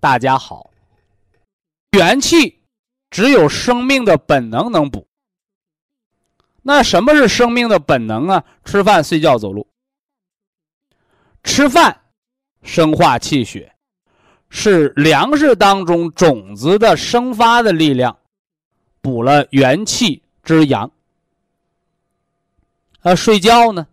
[0.00, 0.70] 大家好。
[1.92, 2.62] 元气
[3.10, 5.06] 只有生命的本能能补。
[6.62, 8.44] 那什么是生命的本能啊？
[8.64, 9.68] 吃饭、睡觉、走路。
[11.44, 12.00] 吃饭。
[12.62, 13.74] 生化气血
[14.50, 18.18] 是粮食当中种子的生发的力量，
[19.00, 20.90] 补了元气之阳。
[23.00, 23.86] 啊，睡觉呢，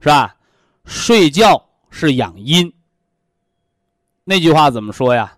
[0.00, 0.36] 是吧？
[0.86, 2.72] 睡觉是养阴。
[4.28, 5.34] 那句话怎么说呀？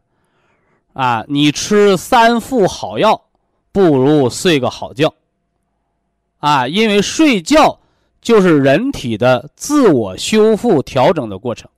[0.94, 3.26] 啊，你吃三副好药，
[3.70, 5.14] 不如睡个好觉。
[6.38, 7.78] 啊，因为睡觉
[8.22, 11.68] 就是人体的自我修复调整的过程。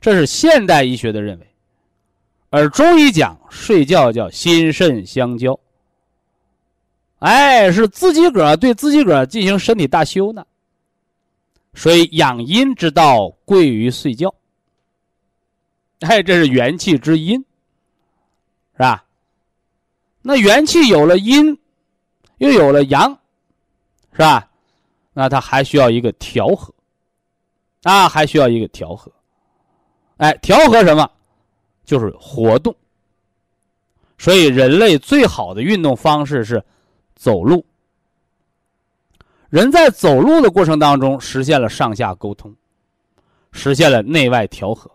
[0.00, 1.46] 这是现代医学的认为，
[2.50, 5.58] 而中医讲睡觉叫心肾相交，
[7.18, 10.46] 哎，是自己个儿对自己个儿进行身体大修呢。
[11.74, 14.32] 所以养阴之道贵于睡觉，
[16.06, 17.38] 哎，这是元气之阴，
[18.72, 19.04] 是吧？
[20.22, 21.58] 那元气有了阴，
[22.38, 23.18] 又有了阳，
[24.12, 24.48] 是吧？
[25.12, 26.74] 那它还需要一个调和，
[27.84, 29.10] 啊，还需要一个调和。
[30.18, 31.10] 哎，调和什么？
[31.84, 32.74] 就是活动。
[34.18, 36.62] 所以，人类最好的运动方式是
[37.14, 37.64] 走路。
[39.48, 42.54] 人在走路的过程当中，实现了上下沟通，
[43.52, 44.90] 实现了内外调和。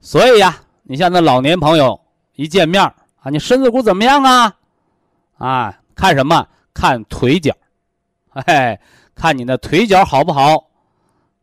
[0.00, 2.00] 所以呀，你像那老年朋友
[2.34, 4.56] 一见面啊，你身子骨怎么样啊？
[5.38, 6.46] 啊，看什么？
[6.72, 7.54] 看腿脚，
[8.32, 8.80] 哎，
[9.14, 10.70] 看你的腿脚好不好？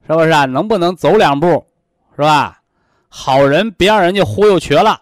[0.07, 0.45] 是不是啊？
[0.45, 1.65] 能不能走两步？
[2.15, 2.61] 是吧？
[3.09, 5.01] 好人别让人家忽悠瘸了，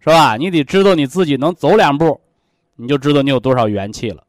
[0.00, 0.36] 是吧？
[0.36, 2.20] 你得知道你自己能走两步，
[2.76, 4.22] 你就知道你有多少元气了。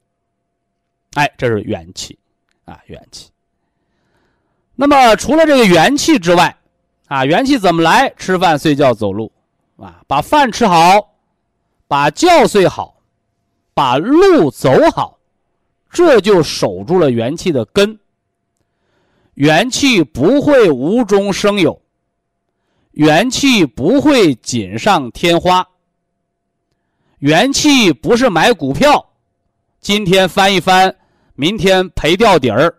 [1.15, 2.17] 哎，这是元气，
[2.63, 3.29] 啊，元气。
[4.75, 6.55] 那么除了这个元气之外，
[7.11, 8.09] 啊，元气怎么来？
[8.15, 9.29] 吃饭、睡觉、走路，
[9.75, 11.13] 啊，把饭吃好，
[11.85, 13.01] 把觉睡好，
[13.73, 15.19] 把路走好，
[15.91, 17.99] 这就守住了元气的根。
[19.33, 21.81] 元气不会无中生有，
[22.91, 25.67] 元气不会锦上添花。
[27.19, 29.09] 元气不是买股票，
[29.81, 30.95] 今天翻一翻，
[31.35, 32.73] 明天赔掉底儿。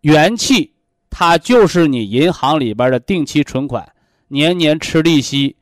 [0.00, 0.69] 元气
[1.10, 3.86] 它就是你银行里边的定期存款，
[4.28, 5.54] 年年吃利息，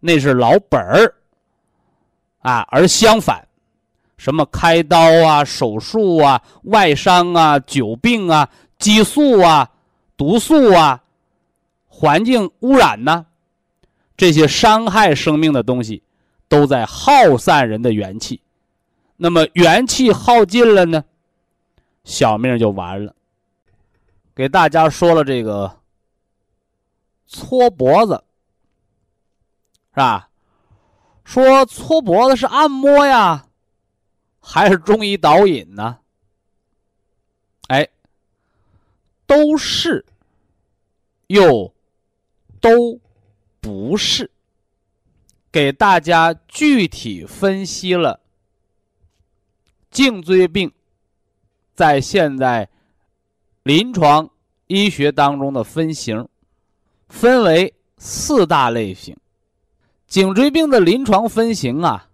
[0.00, 1.14] 那是老本儿。
[2.40, 3.46] 啊，而相反，
[4.16, 8.48] 什么开刀啊、手术啊、外伤啊、久病啊。
[8.78, 9.68] 激素啊，
[10.16, 11.02] 毒素啊，
[11.88, 13.26] 环境污染呢，
[14.16, 16.00] 这些伤害生命的东西，
[16.48, 18.40] 都在耗散人的元气。
[19.16, 21.04] 那么元气耗尽了呢，
[22.04, 23.12] 小命就完了。
[24.38, 25.80] 给大家说了这个
[27.26, 28.22] 搓脖子，
[29.90, 30.30] 是吧？
[31.24, 33.48] 说搓脖子是按摩呀，
[34.38, 35.98] 还是中医导引呢？
[37.66, 37.88] 哎。
[39.26, 40.06] 都是，
[41.26, 41.74] 又
[42.60, 43.00] 都
[43.60, 44.30] 不是，
[45.50, 48.20] 给大家具体分析了
[49.90, 50.72] 颈椎病
[51.74, 52.70] 在现在
[53.64, 54.30] 临床
[54.68, 56.28] 医学当中的分型，
[57.08, 59.16] 分为四大类型。
[60.06, 62.08] 颈椎病的临床分型啊，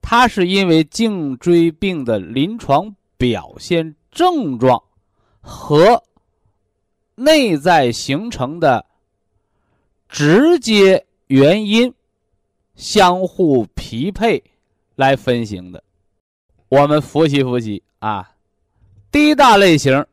[0.00, 4.82] 它是因为颈椎病的临床表现症状。
[5.48, 6.02] 和
[7.14, 8.84] 内在形成的
[10.08, 11.94] 直接原因
[12.74, 14.42] 相互匹配
[14.96, 15.84] 来分型的，
[16.68, 18.28] 我们复习复习啊。
[19.12, 20.04] 第一大类型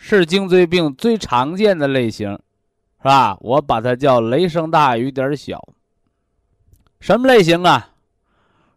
[0.00, 3.36] 是颈椎病最常见的类型，是吧？
[3.40, 5.60] 我把它叫雷声大雨点小。
[7.00, 7.90] 什么类型啊？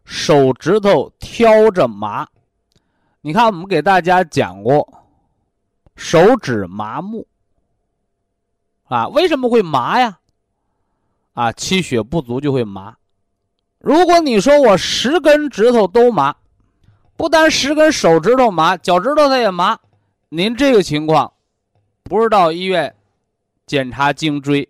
[0.04, 2.26] 手指头挑着麻。
[3.20, 4.86] 你看，我们给大家讲过，
[5.94, 7.26] 手指麻木
[8.88, 10.18] 啊，为什么会麻呀？
[11.34, 12.96] 啊，气血不足就会麻。
[13.78, 16.34] 如果你说我十根指头都麻，
[17.16, 19.78] 不单十根手指头麻，脚趾头它也麻，
[20.34, 21.30] 您这个情况，
[22.04, 22.96] 不是到医院
[23.66, 24.66] 检查颈椎，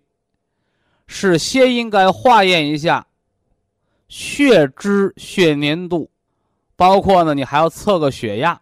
[1.07, 3.07] 是先应该化验一下
[4.09, 6.11] 血脂、血粘度。
[6.75, 8.61] 包括呢，你还要测个血压。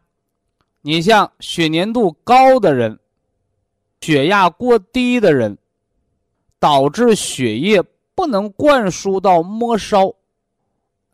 [0.83, 2.99] 你像血粘度高的人，
[4.03, 5.57] 血压过低的人，
[6.59, 7.83] 导致血液
[8.15, 10.15] 不能灌输到末梢，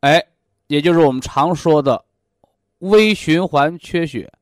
[0.01, 0.21] 哎，
[0.67, 2.05] 也就是我们常说的
[2.81, 4.33] 微循环缺血，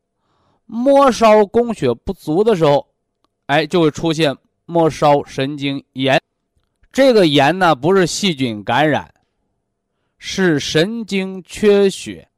[0.66, 2.86] 末梢供血不足的时候，
[3.46, 6.20] 哎，就会出现末梢神经炎。
[6.92, 9.12] 这个炎呢，不是细菌感染，
[10.18, 12.28] 是神经缺血。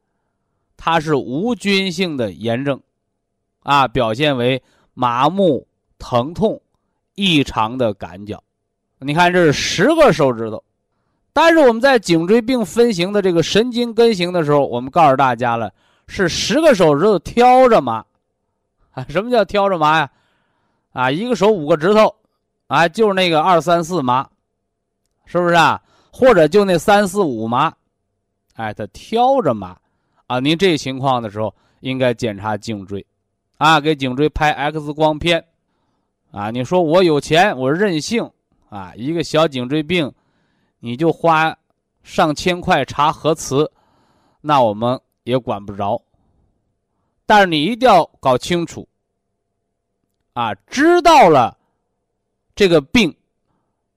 [0.77, 2.81] 它是无菌性的炎症，
[3.63, 4.63] 啊，表现为
[4.95, 5.67] 麻木、
[5.99, 6.61] 疼痛、
[7.15, 8.43] 异常的感脚。
[8.99, 10.63] 你看，这是十个手指头，
[11.33, 15.73] 但是我们在颈椎病分型的这个神经根型的时候，我们告诉大家了，
[16.07, 18.05] 是十个手指头挑着麻。
[18.97, 20.11] 啊，什么叫挑着麻呀？
[20.95, 22.17] 啊，一个手五个指头，
[22.67, 24.27] 啊，就是那个二三四麻，
[25.27, 25.83] 是不是啊？
[26.11, 27.71] 或者就那三四五麻，
[28.55, 29.77] 哎，他挑着麻。
[30.27, 33.05] 啊，您这情况的时候应该检查颈椎，
[33.59, 35.45] 啊，给颈椎拍 X 光片，
[36.33, 38.29] 啊，你说我有钱，我任性，
[38.71, 40.11] 啊，一个小颈椎病，
[40.81, 41.55] 你就花
[42.03, 43.71] 上千块查核磁，
[44.41, 46.01] 那我们也管不着。
[47.27, 48.89] 但是你一定要搞清楚，
[50.33, 51.59] 啊，知道了
[52.55, 53.15] 这个病，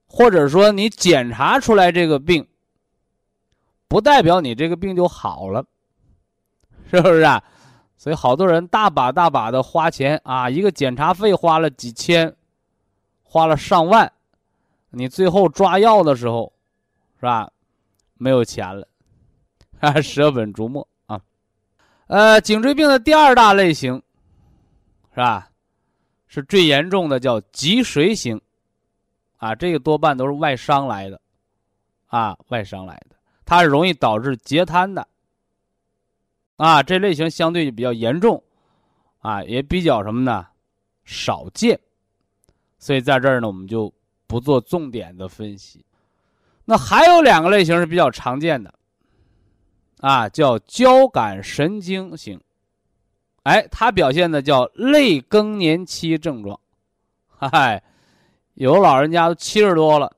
[0.07, 2.47] 或者说你检查出来这个病，
[3.87, 5.63] 不代表你这个病就好了。
[6.91, 7.43] 是不是啊？
[7.97, 12.35] 所以好多人大把大把的花钱啊，一个检查费花了几千，
[13.21, 14.11] 花了上万，
[14.89, 16.51] 你最后抓药的时候，
[17.19, 17.51] 是吧？
[18.15, 18.87] 没有钱了，
[19.81, 20.87] 啊，舍本逐末。
[22.09, 24.01] 呃，颈椎病的第二大类型，
[25.11, 25.47] 是吧？
[26.25, 28.41] 是最严重的，叫脊髓型，
[29.37, 31.21] 啊，这个多半都是外伤来的，
[32.07, 33.15] 啊，外伤来的，
[33.45, 35.07] 它是容易导致截瘫的。
[36.57, 38.43] 啊，这类型相对就比较严重，
[39.19, 40.47] 啊，也比较什么呢？
[41.05, 41.79] 少见，
[42.79, 43.93] 所以在这儿呢，我们就
[44.25, 45.85] 不做重点的分析。
[46.65, 48.73] 那还有两个类型是比较常见的，
[49.99, 52.39] 啊，叫交感神经型，
[53.43, 56.59] 哎，它表现的叫类更年期症状，
[57.27, 57.81] 嗨，
[58.55, 60.15] 有老人家都七十多了，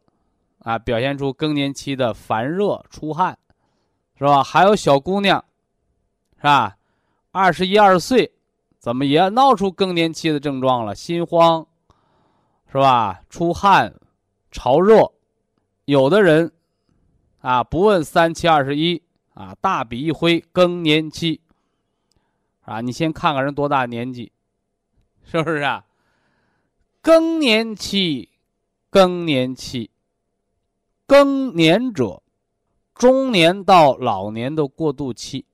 [0.60, 3.38] 啊，表现出更年期的烦热、出汗，
[4.18, 4.44] 是吧？
[4.44, 5.44] 还有小姑娘。
[6.38, 6.76] 是吧？
[7.32, 8.32] 二十一二岁，
[8.80, 10.96] 怎么也闹出更年期的症状了？
[10.96, 11.64] 心慌，
[12.72, 13.22] 是吧？
[13.30, 13.94] 出汗，
[14.52, 15.12] 潮热，
[15.86, 16.52] 有的人
[17.42, 19.00] 啊，不问三七二十一
[19.34, 21.42] 啊，大笔一挥，更年期
[22.62, 22.82] 啊！
[22.82, 24.32] 你先看看人多大年纪，
[25.24, 25.86] 是不是啊？
[27.02, 28.30] 更年期，
[28.90, 29.90] 更年期，
[31.06, 32.22] 更年者，
[32.94, 35.46] 中年到老年的过渡期。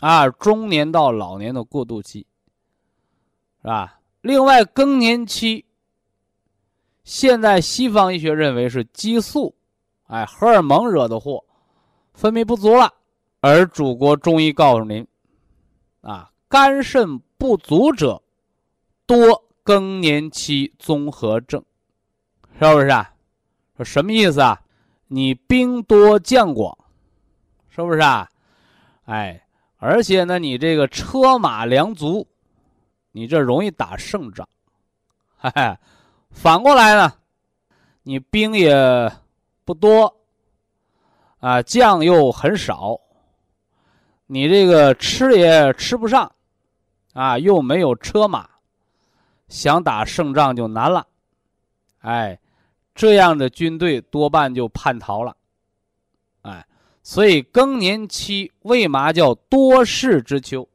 [0.00, 2.26] 啊，中年到老年的过渡期，
[3.62, 3.98] 是吧？
[4.20, 5.64] 另外，更年期，
[7.02, 9.54] 现在西方医学认为是激素，
[10.08, 11.42] 哎，荷尔蒙惹的祸，
[12.12, 12.92] 分泌不足了。
[13.48, 15.06] 而祖国中医告诉您，
[16.00, 18.20] 啊，肝肾不足者
[19.06, 21.64] 多更年期综合症，
[22.58, 23.14] 是不是啊？
[23.76, 24.60] 说什么意思啊？
[25.06, 26.76] 你兵多将广，
[27.68, 28.28] 是不是啊？
[29.04, 29.40] 哎。
[29.78, 32.26] 而且呢，你这个车马粮足，
[33.12, 34.48] 你这容易打胜仗，
[35.36, 35.78] 嗨，
[36.30, 37.12] 反过来呢，
[38.02, 39.12] 你兵也
[39.64, 40.16] 不多，
[41.38, 42.98] 啊，将又很少，
[44.26, 46.32] 你这个吃也吃不上，
[47.12, 48.48] 啊，又没有车马，
[49.48, 51.06] 想打胜仗就难了，
[52.00, 52.38] 哎，
[52.94, 55.36] 这样的军队多半就叛逃了，
[56.42, 56.66] 哎。
[57.08, 60.68] 所以更年期为嘛叫多事之秋？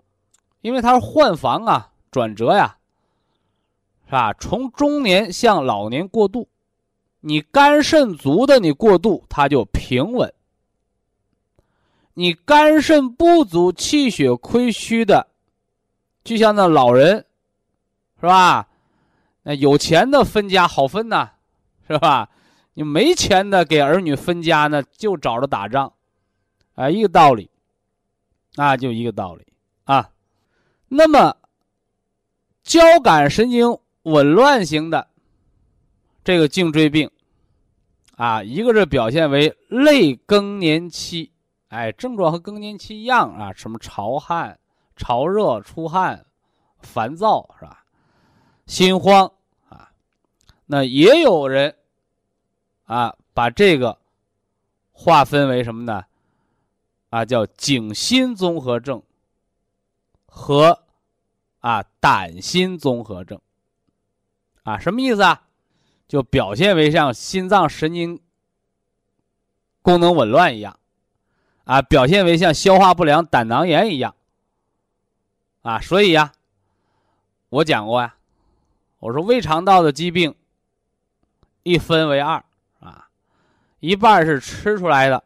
[0.61, 2.77] 因为它是换防啊，转折呀，
[4.05, 4.31] 是吧？
[4.35, 6.47] 从中年向老年过渡，
[7.19, 10.29] 你肝肾足的你过渡，它就平稳；
[12.13, 15.27] 你肝肾不足、气血亏虚的，
[16.23, 17.25] 就像那老人，
[18.19, 18.67] 是吧？
[19.43, 21.31] 那有钱的分家好分呐，
[21.87, 22.29] 是吧？
[22.73, 25.91] 你没钱的给儿女分家呢，就找着打仗，
[26.75, 27.49] 啊，一个道理，
[28.55, 29.45] 啊，就一个道理
[29.85, 30.09] 啊。
[30.87, 31.35] 那么，
[32.63, 35.07] 交感神经紊乱型的
[36.23, 37.09] 这个颈椎病，
[38.15, 41.30] 啊，一个是表现为类更年期，
[41.71, 44.59] 哎，症状和更年期一样啊，什么潮汗、
[44.95, 46.25] 潮热、出汗、
[46.79, 47.85] 烦躁，是吧？
[48.65, 49.31] 心慌
[49.69, 49.91] 啊，
[50.65, 51.75] 那也有人
[52.85, 53.97] 啊，把这个
[54.91, 56.03] 划分为什么呢？
[57.09, 59.01] 啊，叫颈心综合症。
[60.33, 60.85] 和
[61.59, 63.37] 啊胆心综合症
[64.63, 65.43] 啊什么意思啊？
[66.07, 68.21] 就表现为像心脏神经
[69.81, 70.79] 功能紊乱一样
[71.63, 74.15] 啊，表现为像消化不良、胆囊炎一样
[75.61, 75.79] 啊。
[75.79, 76.31] 所以呀，
[77.49, 78.15] 我讲过呀，
[78.99, 80.35] 我说胃肠道的疾病
[81.63, 82.43] 一分为二
[82.79, 83.07] 啊，
[83.79, 85.23] 一半是吃出来的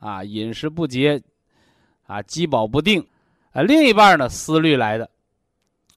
[0.00, 1.22] 啊，饮食不节
[2.06, 3.06] 啊，饥饱不定。
[3.52, 5.08] 啊，另一半呢，思虑来的。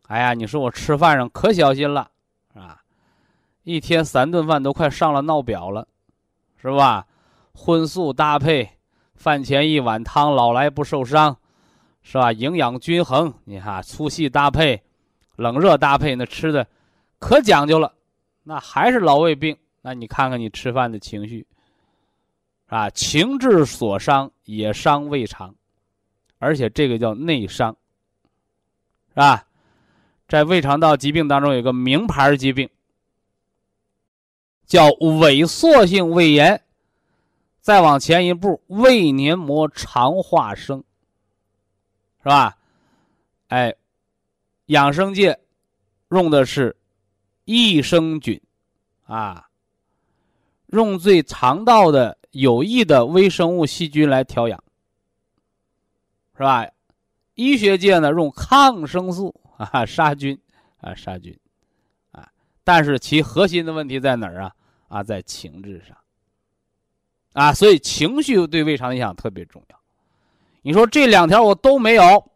[0.07, 2.09] 哎呀，你说我吃饭上可小心了，
[2.53, 2.81] 啊，
[3.63, 5.87] 一天三顿饭都快上了闹表了，
[6.61, 7.05] 是吧？
[7.53, 8.76] 荤素搭配，
[9.17, 11.35] 饭前一碗汤，老来不受伤，
[12.03, 12.31] 是吧？
[12.31, 14.81] 营养均衡，你看粗细搭配，
[15.35, 16.65] 冷热搭配，那吃的
[17.19, 17.93] 可讲究了。
[18.43, 21.45] 那还是老胃病，那你看看你吃饭的情绪，
[22.67, 25.53] 啊，情志所伤也伤胃肠。
[26.39, 27.75] 而且这个叫内伤，
[29.09, 29.43] 是吧？
[30.27, 32.69] 在胃肠道疾病当中，有个名牌疾病，
[34.65, 36.61] 叫萎缩性胃炎。
[37.67, 40.81] 再往前一步，胃黏膜肠化生，
[42.23, 42.57] 是吧？
[43.49, 43.75] 哎，
[44.67, 45.37] 养生界
[46.07, 46.73] 用的是
[47.43, 48.41] 益生菌，
[49.03, 49.49] 啊，
[50.67, 54.63] 用最肠道的有益的微生物细菌来调养。
[56.37, 56.65] 是吧？
[57.33, 60.39] 医学界呢用抗生素 啊杀菌
[60.79, 61.37] 啊杀菌
[62.13, 62.31] 啊，
[62.63, 64.55] 但是其核心的问题在哪儿啊？
[64.87, 65.97] 啊，在情志上
[67.37, 69.79] 啊，所以情绪对胃肠影响特别重要。
[70.63, 72.31] 你说这两条我都没有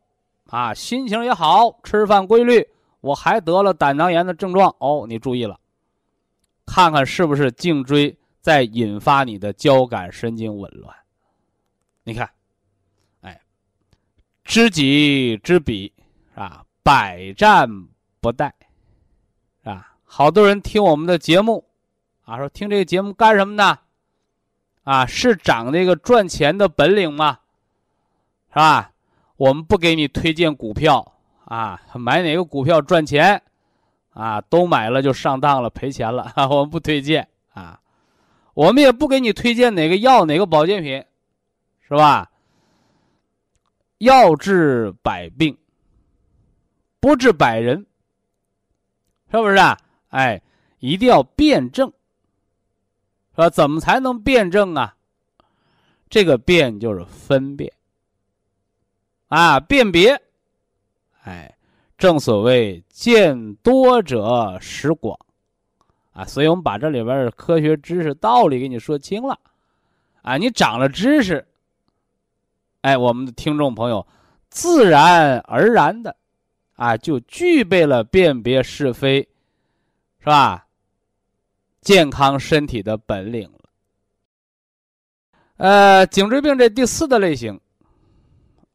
[0.46, 2.68] 啊，心情也好，吃饭规律，
[3.00, 5.60] 我还得了胆囊炎的症状哦，你注意了，
[6.68, 10.96] 看看是不是颈椎在引发你的交感神经紊乱？
[12.04, 12.30] 你看。
[13.22, 13.42] 哎
[14.44, 15.92] 知己知彼，
[16.36, 16.64] 啊？
[16.84, 17.68] 百战
[18.20, 18.52] 不殆，
[19.64, 19.96] 是吧？
[20.04, 21.66] 好多人听我们的节目，
[22.24, 23.80] 啊，说听这个节目干什么呢？
[24.84, 27.40] 啊，是长这个赚钱的本领吗？
[28.50, 28.92] 是吧？
[29.38, 31.14] 我们不给你推荐股票，
[31.46, 33.42] 啊，买哪个股票赚钱，
[34.12, 37.80] 啊，都买了就上当了，赔钱了， 我们不推荐啊。
[38.54, 41.04] 我们也不给你推荐哪个药，哪个保健品，
[41.88, 42.30] 是吧？
[44.00, 45.58] 要治百病，
[47.00, 47.86] 不治百人，
[49.32, 49.78] 是不是啊？
[50.10, 50.42] 哎，
[50.80, 51.94] 一定要辩证，
[53.36, 54.96] 说怎么才能辩证啊？
[56.10, 57.72] 这个辨就是分辨
[59.28, 60.22] 啊，辨别。
[61.24, 61.56] 哎，
[61.98, 65.18] 正所谓见多者识广
[66.12, 69.40] 啊，所以我们把这里边的科学知识道理给你说清了
[70.22, 71.48] 啊，你长了知识。
[72.82, 74.06] 哎，我们的听众朋友，
[74.50, 76.16] 自然而然的，
[76.74, 79.30] 啊，就具备了辨别是非，
[80.20, 80.68] 是吧？
[81.82, 83.60] 健康身体的本领了。
[85.58, 87.60] 呃，颈椎病这第四的类型，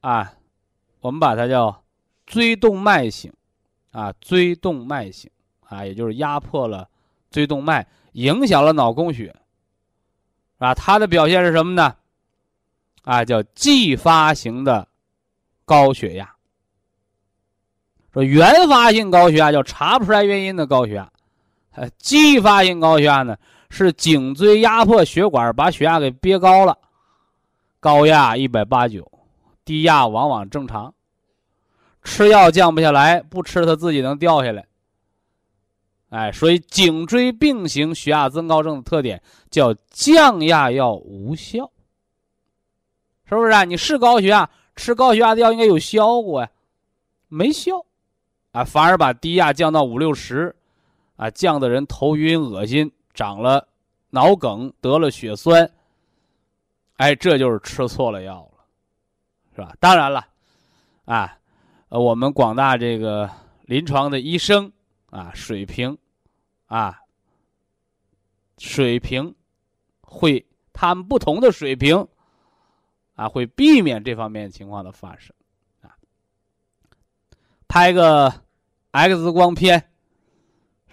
[0.01, 0.33] 啊，
[1.01, 1.83] 我们把它叫
[2.27, 3.33] 椎动脉型，
[3.91, 6.89] 啊，椎动脉型，啊，也就是压迫了
[7.31, 9.35] 椎动脉，影响了脑供血，
[10.59, 11.97] 啊，它的表现是什么呢？
[13.03, 14.87] 啊，叫继发型的
[15.65, 16.35] 高血压。
[18.13, 21.13] 说原发性高血压叫查不出来原因的高血压，
[21.77, 23.37] 呃，继发性高血压呢
[23.69, 26.77] 是颈椎压迫血管，把血压给憋高了，
[27.81, 29.11] 高压一百八九，
[29.65, 30.95] 低压往往正常，
[32.03, 34.67] 吃药降不下来，不吃它自己能掉下来。
[36.09, 41.71] 哎，所以颈椎病型血压增高症的特点叫降压药无效。
[43.29, 43.65] 是不是啊？
[43.65, 46.49] 你是高血压，吃高血压的药应该有效果呀，
[47.29, 47.85] 没效，
[48.53, 50.56] 啊，反而把低压降到五六十，
[51.17, 53.67] 啊，降的人头晕恶心，长了
[54.11, 55.71] 脑梗，得了血栓，
[56.97, 58.65] 哎，这就是吃错了药了，
[59.55, 59.75] 是吧？
[59.81, 60.27] 当然了，
[61.07, 61.39] 啊，
[61.89, 63.31] 我们广大这个
[63.63, 64.71] 临床的医生
[65.11, 65.97] 啊，水平，
[66.67, 67.01] 啊，
[68.59, 69.35] 水平
[70.01, 72.07] 会他们不同的水平，
[73.15, 75.35] 啊，会避免这方面情况的发生，
[75.81, 75.97] 啊，
[77.67, 78.33] 拍个
[78.91, 79.91] X 光片，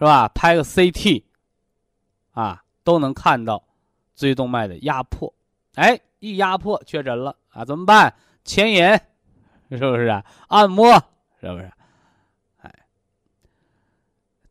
[0.04, 0.28] 是吧？
[0.36, 1.24] 拍个 CT，
[2.34, 3.64] 啊，都能看到
[4.18, 5.34] 椎动脉的压迫，
[5.76, 8.14] 哎，一压迫确诊了啊，怎么办？
[8.44, 8.84] 牵引，
[9.70, 10.26] 是不是啊？
[10.50, 10.92] 按摩，
[11.40, 11.72] 是不是？
[12.64, 12.86] 哎，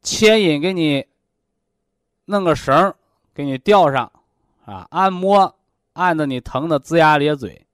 [0.00, 1.06] 牵引给你
[2.24, 2.94] 弄个绳
[3.34, 4.10] 给你吊上，
[4.64, 5.54] 啊，按摩，
[5.92, 7.66] 按的你疼的龇牙咧嘴，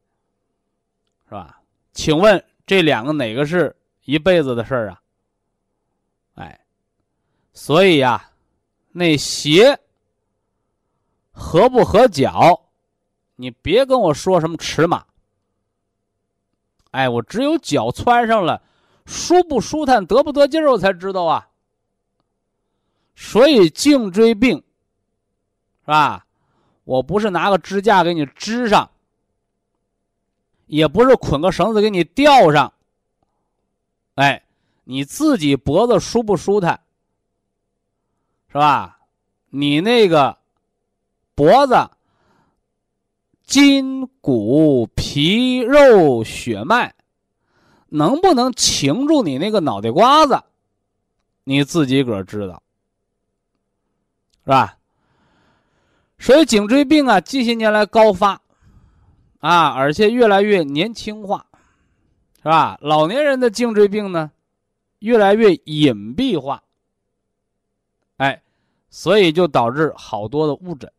[1.28, 1.60] 是吧？
[1.92, 5.00] 请问这两个哪个是一辈子的事儿啊？
[7.60, 8.30] 所以呀，
[8.92, 9.76] 那鞋
[11.32, 12.62] 合不合脚，
[13.34, 15.04] 你别跟我说什么尺码。
[16.92, 18.62] 哎，我只有脚穿上了，
[19.06, 21.48] 舒不舒坦，得不得劲儿，我才知道啊。
[23.16, 24.56] 所以颈椎病，
[25.80, 26.24] 是吧？
[26.84, 28.88] 我不是拿个支架给你支上，
[30.66, 32.72] 也不是捆个绳子给你吊上。
[34.14, 34.44] 哎，
[34.84, 36.80] 你自己脖子舒不舒坦，
[38.48, 38.98] 是吧？
[39.50, 40.36] 你那个
[41.34, 41.74] 脖子。
[43.44, 46.94] 筋骨皮肉血脉，
[47.88, 50.38] 能不能擎住你那个脑袋瓜子？
[51.44, 52.62] 你自己个儿知道，
[54.44, 54.76] 是吧？
[56.18, 58.38] 所以颈椎病啊，近些年来高发，
[59.38, 61.46] 啊，而且越来越年轻化，
[62.42, 62.76] 是吧？
[62.82, 64.30] 老年人的颈椎病呢，
[64.98, 66.62] 越来越隐蔽化，
[68.90, 70.90] 所以就导致好多的误诊。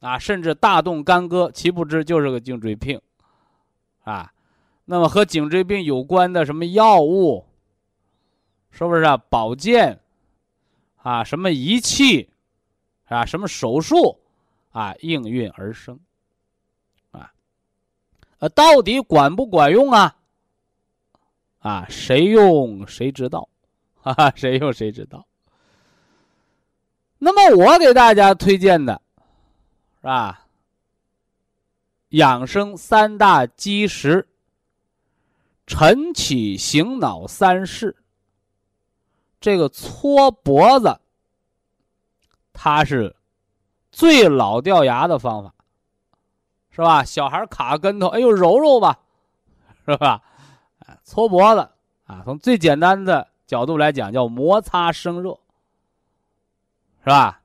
[0.00, 3.00] 啊，甚至大动干戈，其不知就是个颈椎病，
[4.04, 4.32] 啊，
[4.84, 7.44] 那么和颈椎病有关的什么药物，
[8.70, 9.16] 是不是啊？
[9.16, 9.98] 保健，
[10.98, 12.30] 啊，什么仪器，
[13.06, 14.20] 啊，什么手术，
[14.70, 15.98] 啊，应运而生，
[17.10, 17.32] 啊，
[18.38, 20.16] 呃，到底管不管用啊？
[21.58, 23.48] 啊，谁用谁知道，
[23.96, 25.26] 哈 哈，谁用谁知道。
[27.18, 29.00] 那么我给大家推荐的。
[30.00, 30.46] 是吧？
[32.10, 34.26] 养生三大基石：
[35.66, 37.96] 晨起醒脑三式。
[39.40, 40.98] 这个搓脖子，
[42.52, 43.14] 它是
[43.90, 45.52] 最老掉牙的方法，
[46.70, 47.04] 是吧？
[47.04, 48.98] 小孩卡跟头，哎呦，揉揉吧，
[49.84, 50.22] 是吧？
[51.04, 51.68] 搓脖子
[52.06, 55.38] 啊，从最简单的角度来讲，叫摩擦生热，
[57.00, 57.40] 是吧？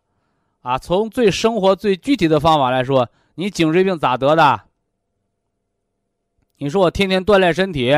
[0.62, 4.62] 啊，从最生活、最具体的方法来说，你颈椎病咋得的？
[6.58, 7.92] 你说我天天锻炼身体，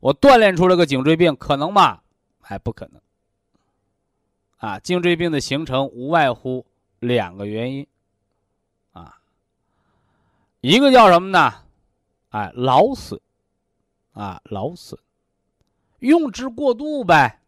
[0.00, 2.00] 我锻炼出了个颈椎病，可能吗？
[2.40, 3.00] 还不可能。
[4.56, 6.64] 啊，颈椎病的形成无外乎
[6.98, 7.86] 两个原因，
[8.92, 9.18] 啊，
[10.60, 11.52] 一个叫什么呢？
[12.30, 13.20] 哎，劳损，
[14.12, 14.98] 啊，劳损，
[15.98, 17.40] 用之过度呗。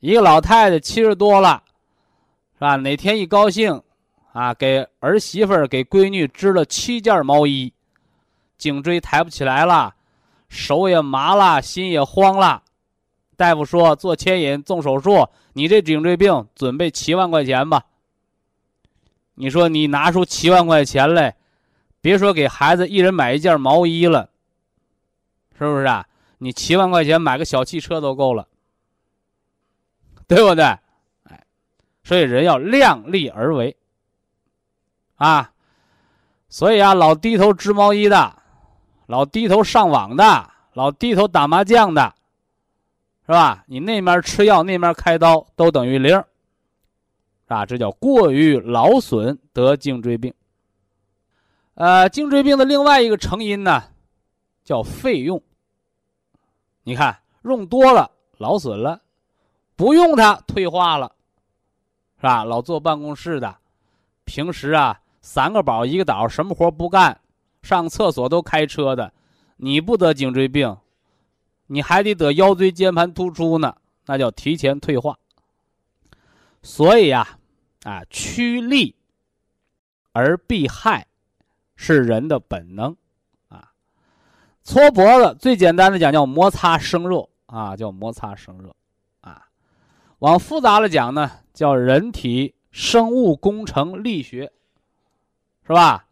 [0.00, 1.64] 一个老太太七十多了。
[2.58, 2.74] 是吧？
[2.74, 3.80] 哪天一高兴，
[4.32, 7.72] 啊，给儿媳妇儿、给闺女织了七件毛衣，
[8.56, 9.94] 颈椎抬不起来了，
[10.48, 12.64] 手也麻了，心也慌了。
[13.36, 17.84] 大夫说做牵引、动手术，你这颈椎病准备七万块钱吧。
[19.34, 21.36] 你说你拿出七万块钱来，
[22.00, 24.30] 别说给孩子一人买一件毛衣了，
[25.56, 26.04] 是不是啊？
[26.38, 28.48] 你七万块钱买个小汽车都够了，
[30.26, 30.76] 对不对？
[32.08, 33.76] 所以人要量力而为，
[35.16, 35.52] 啊，
[36.48, 38.34] 所以啊，老低头织毛衣的，
[39.04, 42.14] 老低头上网的，老低头打麻将的，
[43.26, 43.62] 是吧？
[43.66, 46.24] 你那面吃药，那面开刀，都等于零，
[47.48, 50.32] 啊，这叫过于劳损得颈椎病。
[51.74, 53.84] 呃，颈椎病的另外一个成因呢，
[54.64, 55.42] 叫费用。
[56.84, 59.02] 你看，用多了劳损了，
[59.76, 61.12] 不用它退化了。
[62.18, 62.42] 是吧？
[62.42, 63.58] 老坐办公室的，
[64.24, 67.20] 平时啊三个宝一个倒，什么活不干，
[67.62, 69.12] 上厕所都开车的，
[69.56, 70.76] 你不得颈椎病，
[71.68, 73.76] 你还得得腰椎间盘突出呢，
[74.06, 75.16] 那叫提前退化。
[76.60, 77.38] 所以呀，
[77.84, 78.96] 啊趋利
[80.12, 81.06] 而避害，
[81.76, 82.96] 是人的本能
[83.48, 83.70] 啊。
[84.64, 88.74] 搓脖子最简单的讲叫摩擦生热啊，叫摩擦生热
[89.20, 89.46] 啊。
[90.18, 91.30] 往复杂了讲呢。
[91.58, 94.52] 叫人体生物工程力学，
[95.66, 96.06] 是吧？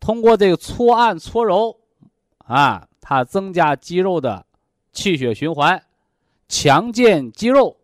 [0.00, 1.78] 通过这个搓按搓揉，
[2.38, 4.44] 啊，它增加肌肉的
[4.90, 5.80] 气血循环，
[6.48, 7.76] 强健肌肉，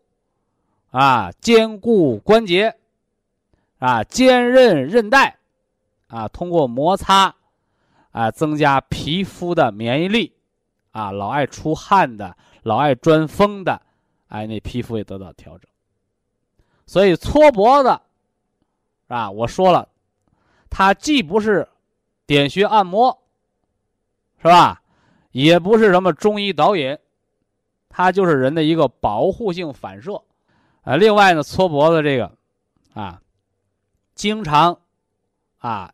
[0.90, 2.74] 啊，坚固关节，
[3.78, 5.38] 啊，坚韧韧带，
[6.08, 7.36] 啊，通过摩擦，
[8.10, 10.32] 啊，增加皮肤的免疫力，
[10.90, 13.80] 啊，老爱出汗的，老爱钻风的，
[14.26, 15.70] 哎，那皮肤也得到调整。
[16.86, 18.00] 所以搓脖子，
[19.08, 19.88] 啊，我说了，
[20.70, 21.68] 它既不是
[22.26, 23.22] 点穴按摩，
[24.38, 24.82] 是吧？
[25.32, 26.96] 也不是什么中医导引，
[27.88, 30.22] 它就是人的一个保护性反射。
[30.82, 32.32] 啊，另外呢，搓脖子这个，
[32.94, 33.20] 啊，
[34.14, 34.78] 经常，
[35.58, 35.92] 啊，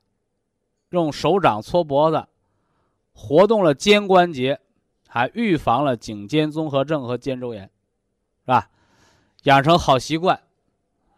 [0.91, 2.25] 用手掌搓脖子，
[3.15, 4.61] 活动了肩关节，
[5.09, 8.69] 还预防了颈肩综合症和肩周炎，是吧？
[9.45, 10.41] 养成好习惯。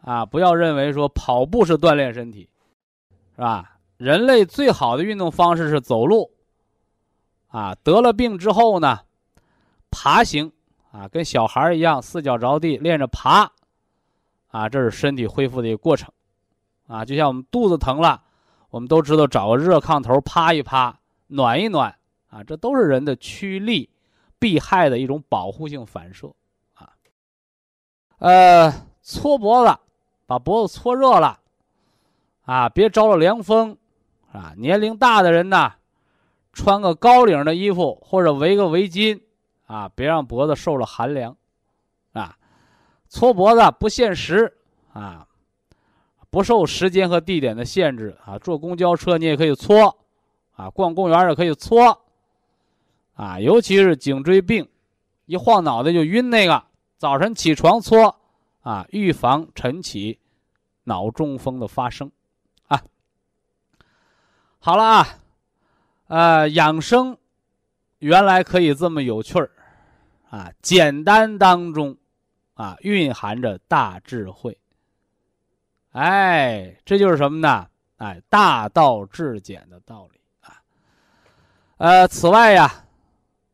[0.04, 2.48] 啊，不要认为说跑步是锻炼身体，
[3.34, 3.78] 是吧？
[3.96, 6.30] 人类最好的运动方式是走路。
[7.48, 9.00] 啊，得了病之后呢，
[9.90, 10.52] 爬行，
[10.90, 13.50] 啊，跟小孩一样，四脚着地练着爬，
[14.48, 16.12] 啊，这是身体恢复的一个过程。
[16.86, 18.22] 啊，就像我们肚子疼了，
[18.68, 21.96] 我们都知道找个热炕头趴一趴，暖一暖，
[22.28, 23.88] 啊，这都是人的趋利
[24.38, 26.30] 避害的一种保护性反射。
[26.74, 26.90] 啊，
[28.18, 29.78] 呃，搓脖子。
[30.34, 31.38] 把脖子搓热了，
[32.42, 33.78] 啊，别着了凉风，
[34.32, 35.74] 啊，年龄大的人呢，
[36.52, 39.20] 穿个高领的衣服或者围个围巾，
[39.66, 41.36] 啊，别让脖子受了寒凉，
[42.14, 42.36] 啊，
[43.08, 44.52] 搓脖子不限时，
[44.92, 45.24] 啊，
[46.30, 49.96] 不受时间和地点的限制，啊，坐公交车你也可以搓，
[50.56, 51.96] 啊，逛公园也可以搓，
[53.14, 54.68] 啊，尤其是颈椎病，
[55.26, 56.60] 一晃脑袋就晕那个，
[56.98, 58.16] 早晨起床搓。
[58.64, 60.18] 啊，预防晨起
[60.84, 62.10] 脑中风的发生，
[62.68, 62.82] 啊，
[64.58, 65.08] 好了啊，
[66.06, 67.18] 呃，养生
[67.98, 69.50] 原来可以这么有趣儿，
[70.30, 71.96] 啊，简单当中
[72.54, 74.56] 啊蕴含着大智慧，
[75.92, 77.68] 哎，这就是什么呢？
[77.96, 80.62] 哎，大道至简的道理啊。
[81.76, 82.86] 呃，此外呀，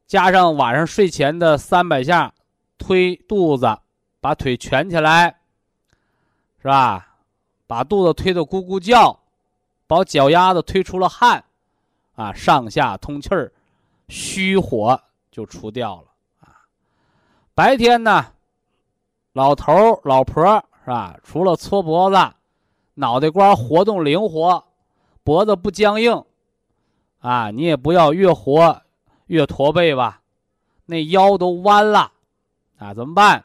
[0.06, 2.32] 加上晚上睡前的三百下
[2.78, 3.78] 推肚子。
[4.22, 5.40] 把腿蜷起来，
[6.60, 7.09] 是吧？
[7.70, 9.16] 把肚子推得咕咕叫，
[9.86, 11.44] 把脚丫子推出了汗，
[12.16, 13.52] 啊，上下通气儿，
[14.08, 16.08] 虚火就除掉了
[16.40, 16.66] 啊。
[17.54, 18.26] 白天呢，
[19.34, 20.44] 老头老婆
[20.84, 21.16] 是吧？
[21.22, 22.16] 除了搓脖子，
[22.94, 24.64] 脑袋瓜活动灵活，
[25.22, 26.24] 脖子不僵硬，
[27.20, 28.82] 啊，你也不要越活
[29.26, 30.22] 越驼背吧，
[30.86, 32.10] 那腰都弯了，
[32.80, 33.44] 啊，怎么办？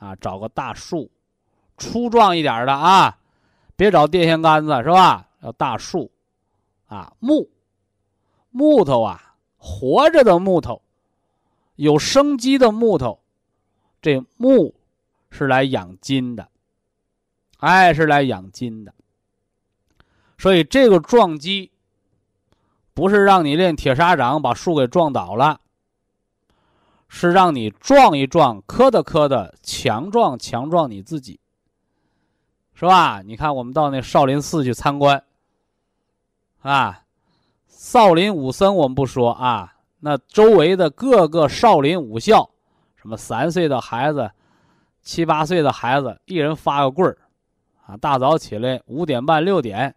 [0.00, 1.08] 啊，找个大树，
[1.78, 3.16] 粗壮一点的啊，
[3.82, 5.26] 别找电线杆子是吧？
[5.40, 6.12] 要大树，
[6.86, 7.48] 啊木，
[8.52, 10.80] 木头啊，活着的木头，
[11.74, 13.18] 有生机的木头，
[14.00, 14.72] 这木
[15.30, 16.48] 是来养筋的，
[17.58, 18.94] 哎，是来养筋的。
[20.38, 21.72] 所以这个撞击，
[22.94, 25.60] 不是让你练铁砂掌把树给撞倒了。
[27.08, 31.40] 是让你撞一撞，磕的磕的，强壮强壮你自己，
[32.74, 33.22] 是吧？
[33.24, 35.22] 你看，我们到那少林寺去参观，
[36.60, 37.02] 啊，
[37.68, 42.50] 少林武僧我们不说啊，那周围的各个少林武校，
[42.96, 44.30] 什么三岁的孩子，
[45.02, 47.18] 七八岁的孩子，一人发个棍儿，
[47.86, 49.94] 啊，大早起来五点半六点，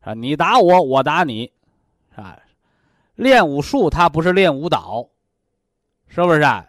[0.00, 1.52] 啊，你打我，我打你，
[2.14, 2.38] 啊，
[3.14, 5.08] 练武术他不是练舞蹈。
[6.08, 6.64] 是不是啊？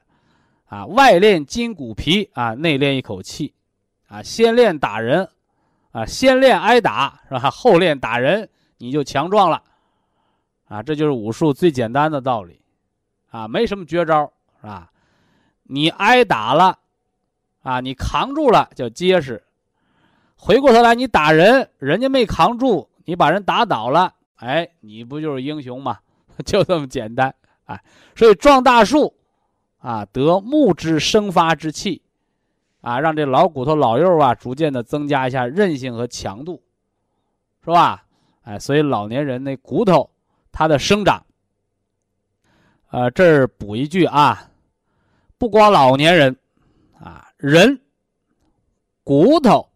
[0.66, 3.54] 啊，外练筋骨皮啊，内练一口气，
[4.08, 5.30] 啊，先练打人，
[5.92, 7.50] 啊，先练挨打是吧？
[7.52, 9.62] 后练打人，你就强壮了，
[10.68, 12.62] 啊，这就是武术最简单的道理，
[13.30, 14.90] 啊，没什么绝招是吧？
[15.64, 16.80] 你挨打了，
[17.64, 19.44] 啊，你扛住了叫结实，
[20.36, 26.00] 回过头来你打人，人家没扛住，你把人打倒了，哎，你不就是英雄吗？
[26.46, 27.34] 就这么简单，
[27.66, 27.84] 哎，
[28.16, 29.14] 所以撞大树。
[29.80, 32.02] 啊，得木之生发之气，
[32.88, 36.64] 啊，让这老骨头老肉啊，逐渐的增加一下韧性和强度，
[37.66, 38.06] 是吧？
[38.44, 40.10] 哎，所以老年人那骨头，
[40.54, 41.22] 它的生长，
[42.90, 44.50] 呃，这儿补一句啊，
[45.38, 46.34] 不光老年人，
[46.98, 47.78] 啊，人
[49.04, 49.68] 骨头，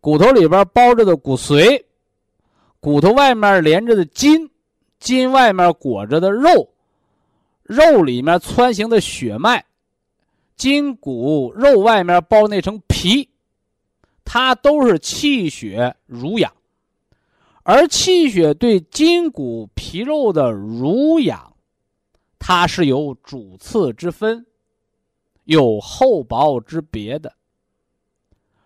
[0.00, 1.84] 骨头里边包着的骨髓，
[2.80, 4.50] 骨头外面连着的筋，
[4.98, 6.68] 筋外面裹着的肉。
[7.62, 9.64] 肉里面穿行的血脉，
[10.58, 13.30] 筋骨肉外面包那层皮，
[14.24, 16.52] 它都是气血濡养，
[17.62, 21.54] 而气血对筋骨皮肉的濡养，
[22.40, 24.44] 它是有主次之分，
[25.44, 27.32] 有厚薄之别的。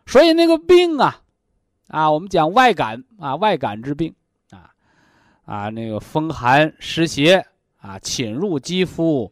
[0.06, 1.22] 所以那个病啊，
[1.88, 4.14] 啊，我们讲外感啊，外感之病
[4.50, 4.72] 啊，
[5.44, 7.46] 啊，那个风寒湿邪
[7.80, 9.30] 啊侵入肌肤，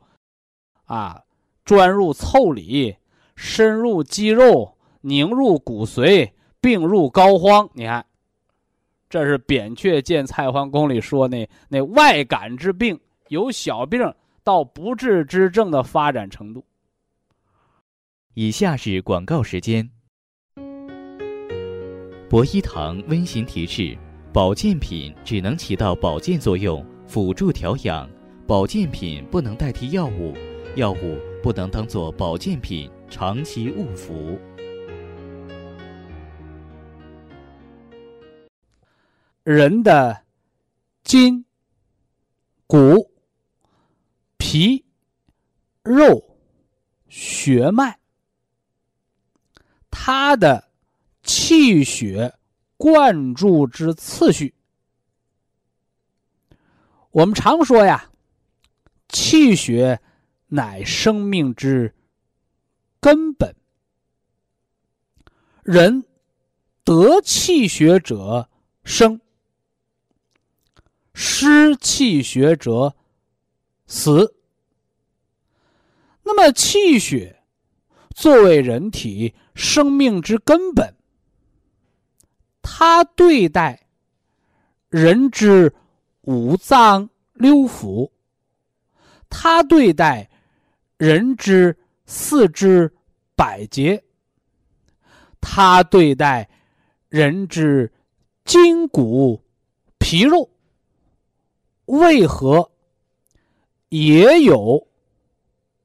[0.84, 1.22] 啊，
[1.70, 2.96] 钻入腠理，
[3.36, 7.70] 深入肌肉，凝入骨髓，病入膏肓。
[7.74, 8.04] 你看，
[9.08, 16.64] 这是扁鹊见蔡桓公里说那那外感之病，由小病到不治之症的发展程度。
[18.34, 19.88] 以下是广告时间。
[22.28, 23.96] 博一堂温馨提示：
[24.32, 28.08] 保健品只能起到保健作用，辅助调养；
[28.44, 30.34] 保健品不能代替药物，
[30.74, 34.38] 药物不能当做保健品长期误服。
[39.42, 40.24] 人的
[41.02, 41.44] 筋、
[42.66, 43.10] 骨、
[44.36, 44.84] 皮、
[45.82, 46.36] 肉、
[47.08, 47.98] 血脉。
[49.90, 50.70] 它的
[51.22, 52.34] 气血
[52.76, 54.54] 灌注之次序，
[57.10, 58.10] 我们常说呀，
[59.08, 60.00] 气血
[60.50, 61.94] 乃生命之
[63.00, 63.56] 根本。
[65.62, 66.04] 人
[66.84, 68.48] 得气血者
[68.84, 69.20] 生，
[71.14, 72.94] 失气血者
[73.86, 74.36] 死。
[76.22, 77.42] 那么气血
[78.14, 79.34] 作为人体。
[79.52, 80.94] 生命之根本，
[82.62, 83.88] 他对待
[84.88, 85.74] 人之
[86.22, 88.10] 五脏六腑，
[89.28, 90.30] 他对待
[91.00, 92.94] 人之四肢
[93.34, 94.04] 百节，
[95.40, 96.46] 他对待
[97.08, 97.90] 人之
[98.44, 99.42] 筋骨
[99.96, 100.50] 皮肉，
[101.86, 102.70] 为何
[103.88, 104.86] 也有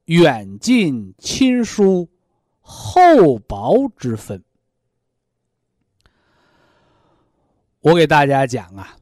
[0.04, 2.06] 远近亲疏？
[2.60, 4.44] 厚薄之分，
[7.80, 8.98] 我给大家讲啊，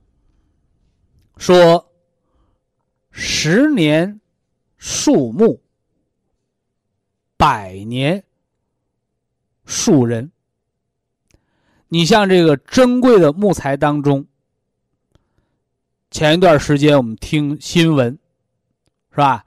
[1.39, 1.93] 说
[3.11, 4.21] 十年
[4.77, 5.64] 树木，
[7.45, 8.25] 百年
[9.67, 10.33] 树人。
[11.89, 14.25] 你像这个珍贵的木材当中，
[16.11, 18.19] 前一段时间我们听新闻，
[19.11, 19.45] 是吧？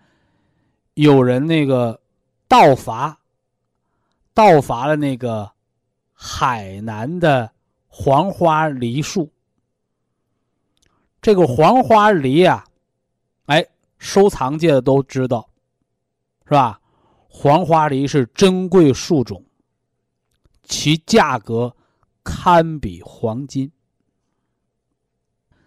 [0.93, 1.99] 有人那个
[2.47, 3.17] 盗伐。
[4.31, 5.51] 盗伐了那个
[6.13, 7.51] 海南的
[7.87, 9.31] 黄花梨树。
[11.19, 12.63] 这个黄花梨啊，
[13.47, 13.65] 哎，
[13.97, 15.49] 收藏界的都知道，
[16.45, 16.79] 是吧？
[17.39, 19.45] 黄花梨是珍贵树种，
[20.63, 21.75] 其价格
[22.23, 23.71] 堪比黄金。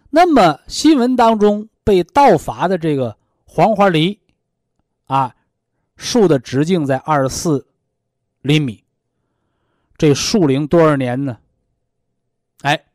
[0.09, 4.19] 那么新闻当中被盗伐的这个黄花梨，
[5.05, 5.33] 啊，
[5.95, 7.65] 树的直径在二十四。
[8.41, 8.83] 厘米，
[9.97, 11.37] 这树龄多少年呢？
[12.63, 12.85] 哎，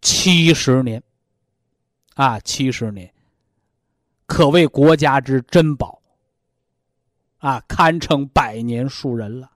[0.00, 1.00] 七十年，
[2.16, 3.14] 啊，七十年，
[4.26, 6.01] 可谓国家之珍宝，
[7.42, 9.50] 啊，堪称百年树人了，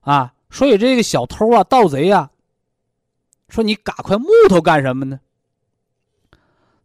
[0.00, 2.32] 啊，所以这个小偷啊、盗贼啊，
[3.48, 5.20] 说你嘎块木头干什么呢？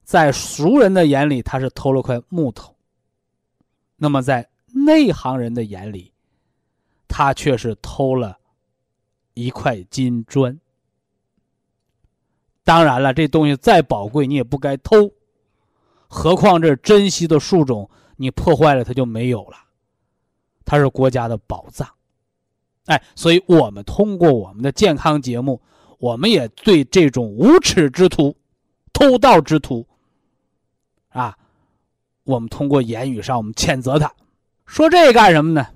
[0.03, 2.75] 在熟人的眼里，他是偷了块木头，
[3.95, 6.13] 那么在内行人的眼里，
[7.07, 8.37] 他却是偷了
[9.33, 10.59] 一块金砖。
[12.63, 15.11] 当然了，这东西再宝贵，你也不该偷。
[16.07, 19.57] 何况这珍稀的树种，你破坏了它就没有了。
[20.63, 21.87] 它是国家的宝藏，
[22.85, 25.61] 哎，所以我们通过我们的健康节目，
[25.99, 28.35] 我们也对这种无耻之徒、
[28.91, 29.87] 偷盗之徒，
[31.09, 31.37] 啊，
[32.23, 34.11] 我们通过言语上我们谴责他，
[34.65, 35.67] 说这干什么呢？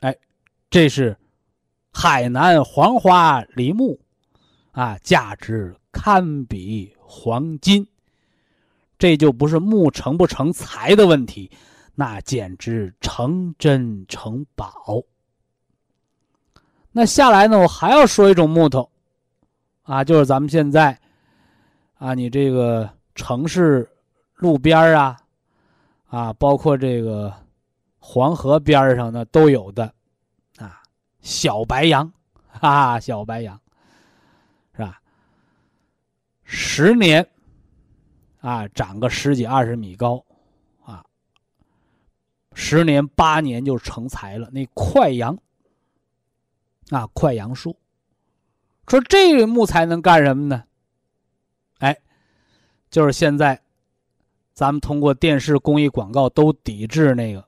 [0.00, 0.14] 哎
[0.68, 1.16] 这是
[1.90, 3.98] 海南黄花梨木，
[4.72, 7.88] 啊，价值堪比黄金。
[8.98, 11.50] 这就不是木成不成材的问题，
[12.00, 15.02] 那简直成真成宝。
[16.92, 18.88] 那下来呢，我还要说一种木头，
[19.82, 20.96] 啊，就是咱们现在，
[21.94, 23.90] 啊，你这个城市
[24.36, 25.18] 路边啊，
[26.06, 27.34] 啊，包括这个
[27.98, 29.92] 黄河边上呢都有的。
[30.56, 30.80] 啊
[31.20, 32.12] 小白杨，
[32.46, 33.60] 哈，小白杨，
[34.76, 35.00] 是吧？
[36.44, 37.28] 十年，
[38.38, 40.24] 啊，长个十几二十米高，
[42.60, 44.50] 十年八年就成材了。
[44.50, 45.38] 那快杨，
[46.90, 47.76] 啊，快杨树，
[48.88, 50.64] 说这个木材能干什么呢？
[51.78, 51.96] 哎，
[52.90, 53.62] 就是现在，
[54.52, 57.46] 咱们通过电视、公益广告都抵制那个，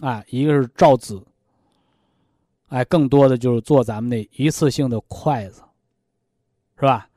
[0.00, 1.22] 啊，一个是造纸。
[2.66, 5.62] 哎，更多的就是做咱们那一次性的筷子，
[6.74, 7.08] 是吧？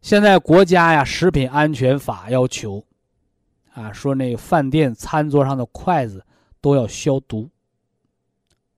[0.00, 2.84] 现在国家呀，食品安全法要求，
[3.76, 6.24] 啊，说那饭店餐桌上的筷子
[6.62, 7.50] 都要消毒，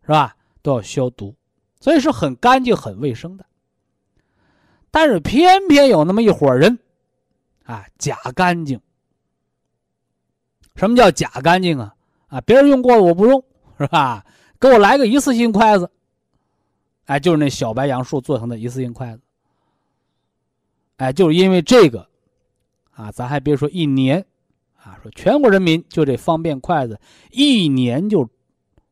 [0.03, 0.37] 是吧？
[0.61, 1.37] 都要消毒，
[1.79, 3.47] 所以是很干净、很卫生的。
[4.91, 6.77] 但是偏偏有那么一伙人，
[7.63, 8.81] 啊，假干净。
[10.75, 11.95] 什么叫假干净啊？
[12.27, 13.45] 啊，别人用过了我不用，
[13.79, 14.27] 是吧？
[14.59, 15.89] 给我来个一次性筷子，
[17.05, 19.23] 哎，就是那小白杨树做成的一次性筷子。
[20.97, 22.09] 哎，就是因为这个，
[22.91, 24.27] 啊，咱还别说一年，
[24.83, 26.99] 啊，说全国人民就这方便筷子，
[27.31, 28.29] 一年就，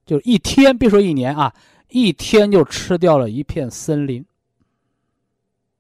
[0.05, 1.55] 就一天，别说一年啊，
[1.89, 4.25] 一天就吃掉了一片森林。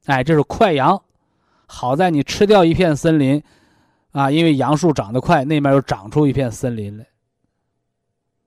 [0.07, 1.03] 哎，这是快杨，
[1.66, 3.42] 好在你吃掉一片森林，
[4.12, 7.07] 啊，因为杨树长得快，那面又长出一片森林来。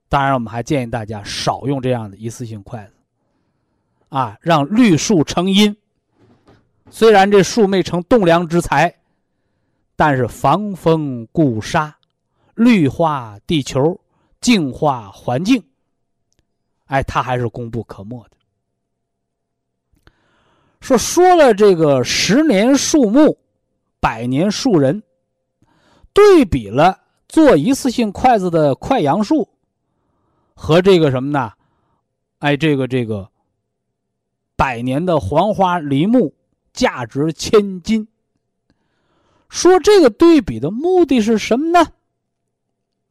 [0.08, 2.94] 当然，我们还建议大家少用这样的一次性筷子，
[4.08, 5.76] 啊，让绿树成荫。
[6.90, 8.92] 虽然这树没成栋梁之材，
[10.00, 11.94] 但是防风固沙、
[12.54, 14.00] 绿化地球、
[14.40, 15.62] 净化环境，
[16.86, 18.36] 哎，它还是功不可没的。
[20.80, 23.36] 说说了这个十年树木，
[24.00, 25.02] 百年树人，
[26.14, 29.46] 对比了做一次性筷子的快杨树，
[30.54, 31.52] 和这个什么呢？
[32.38, 33.30] 哎，这个这个
[34.56, 36.34] 百年的黄花梨木。
[36.72, 38.08] 价值千金。
[39.50, 41.92] 说这个对比的目的是什么呢？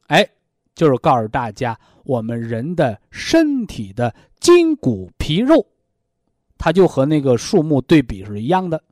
[0.08, 0.28] 哎，
[0.74, 5.64] 就是告诉大家，我们人的身体的筋骨皮肉，
[6.58, 8.82] 它就和那个树木对比是一样的。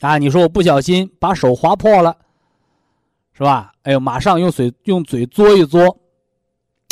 [0.00, 2.16] 啊，你说我不小心把手划破了，
[3.32, 3.72] 是吧？
[3.82, 5.98] 哎呦，马上用嘴用嘴嘬一嘬，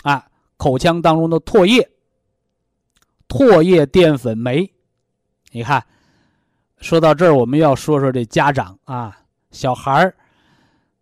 [0.03, 0.27] 啊，
[0.57, 1.89] 口腔当中的唾液，
[3.29, 4.71] 唾液淀粉酶。
[5.53, 5.87] 你看，
[6.83, 9.16] 说到这儿，我们要说说这家长啊，
[9.53, 10.14] 小孩儿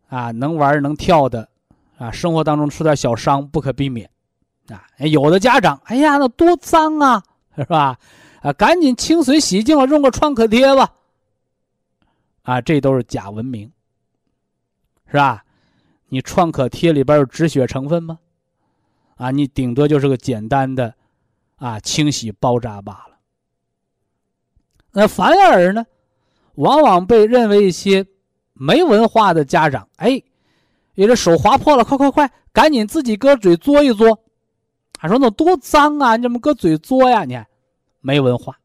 [0.09, 1.49] 啊，能玩能跳的
[1.97, 4.09] 啊，生活当中出点小伤不可避免
[4.69, 4.85] 啊。
[4.99, 7.23] 有的家长，哎呀，那多脏啊，
[7.57, 7.99] 是吧？
[8.43, 10.93] 啊，赶紧清水洗净了，用个创可贴吧。
[12.43, 13.73] 啊，这都是假文明，
[15.07, 15.43] 是吧？
[16.11, 18.19] 你创可贴里边有止血成分吗？
[19.17, 20.95] 啊，你顶多就是个简单的
[21.57, 23.10] 啊清洗包扎罢了。
[24.93, 25.87] 那反而呢，
[26.55, 28.07] 往往被认为一些
[28.53, 30.23] 没文化的家长，哎，
[30.95, 34.19] 你这手划破了，快快快，赶紧自己搁嘴嘬一嘬。
[34.93, 37.25] 他说那多脏啊，你怎么搁嘴嘬呀？
[37.25, 37.47] 你看，
[38.01, 38.53] 没文化。《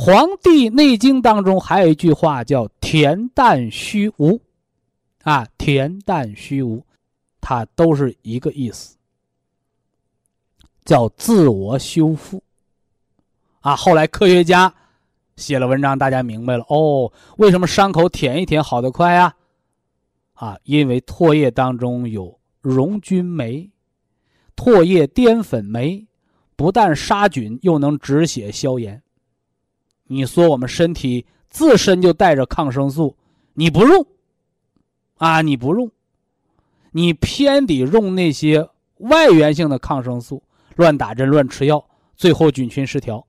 [0.00, 4.40] 黄帝内经》当中还有一句话叫“恬淡虚无”，
[5.24, 6.84] 啊，恬淡虚无，
[7.40, 8.96] 它都是一个意思，
[10.84, 12.42] 叫自我修复。
[13.60, 14.72] 啊，后来科学家
[15.36, 19.34] 写了文章，大家明白了哦，为什么伤口舔一舔好得快呀？
[20.34, 23.70] 啊，因为唾液当中有溶菌酶，
[24.56, 26.06] 唾液淀粉酶
[26.54, 29.02] 不但杀菌，又能止血消炎。
[30.04, 33.16] 你说我们身体自身就带着抗生素，
[33.54, 34.06] 你不用，
[35.16, 35.90] 啊，你不用，
[36.92, 38.68] 你偏得用那些
[38.98, 40.42] 外源性的抗生素，
[40.76, 41.84] 乱打针乱吃药，
[42.16, 43.26] 最后菌群失调。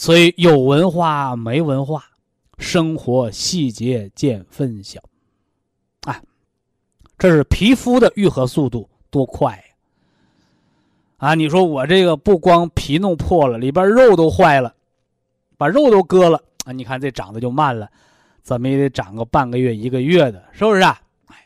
[0.00, 2.02] 所以有文化没文化，
[2.56, 4.98] 生活细节见分晓。
[6.04, 6.22] 啊，
[7.18, 9.62] 这是皮肤的愈合速度多快呀！
[11.18, 14.74] 啊，你说我这个不光皮弄破了，里边肉都坏了，
[15.58, 16.72] 把肉都割了啊！
[16.72, 17.86] 你看这长得就慢了，
[18.40, 20.98] 怎么也得长个半个月一个月的，是不是啊？
[21.26, 21.36] 哎，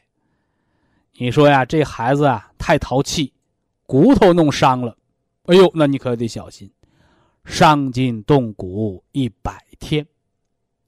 [1.14, 3.32] 你说呀，这孩子啊太淘气，
[3.84, 4.96] 骨头弄伤了，
[5.46, 6.70] 哎呦，那你可得小心。
[7.44, 10.06] 伤筋动骨一百天，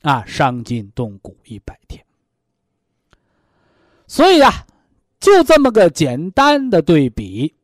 [0.03, 2.05] 啊，伤筋动骨一百天。
[4.07, 4.66] 所以呀，
[5.21, 7.55] 就这么个简单的对比，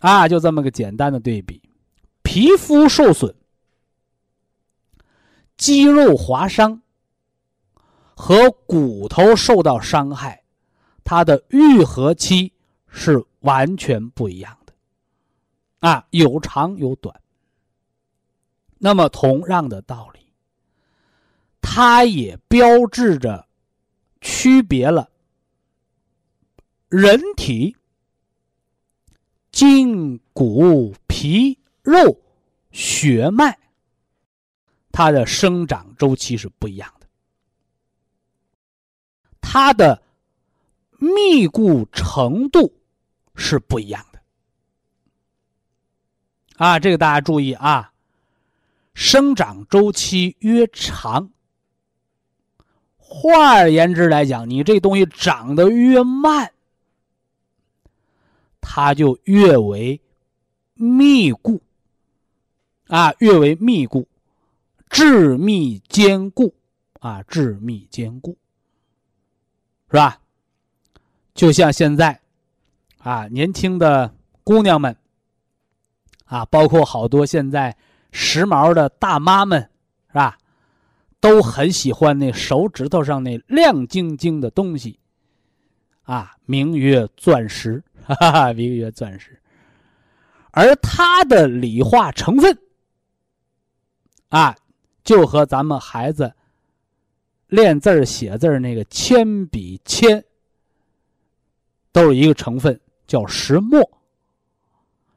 [0.00, 1.62] 啊，就这么个简单的对比，
[2.22, 3.34] 皮肤受损、
[5.56, 6.82] 肌肉划伤
[8.14, 10.42] 和骨头受到伤害，
[11.04, 12.52] 它的愈合期
[12.88, 14.72] 是完全不一样的，
[15.80, 17.19] 啊，有长有短。
[18.82, 20.32] 那么，同样的道理，
[21.60, 23.46] 它也标志着
[24.22, 25.10] 区别了
[26.88, 27.76] 人体
[29.52, 32.18] 筋骨皮肉
[32.70, 33.58] 血脉，
[34.90, 37.06] 它的生长周期是不一样的，
[39.42, 40.02] 它的
[40.98, 42.74] 密固程度
[43.34, 44.22] 是不一样的。
[46.56, 47.89] 啊，这个大家注意啊。
[49.00, 51.30] 生长周期越长。
[52.98, 56.52] 换而言之来讲，你这东西长得越慢，
[58.60, 60.02] 它就越为
[60.74, 61.62] 密固，
[62.88, 64.06] 啊，越为密固，
[64.90, 66.54] 致密坚固，
[67.00, 68.36] 啊，致密坚固，
[69.90, 70.20] 是吧？
[71.32, 72.20] 就像现在，
[72.98, 74.94] 啊，年轻的姑娘们，
[76.26, 77.74] 啊，包括好多现在
[78.12, 79.60] 时髦的大妈们，
[80.08, 80.36] 是吧？
[81.20, 84.98] 都很喜欢那手指头上那亮晶晶的东西，
[86.04, 89.38] 啊，名曰钻石，哈哈，名曰钻石。
[90.52, 92.58] 而它的理化成分，
[94.30, 94.56] 啊，
[95.04, 96.32] 就和咱们孩子
[97.48, 100.24] 练字写字那个铅笔铅，
[101.92, 103.88] 都是一个成分，叫石墨。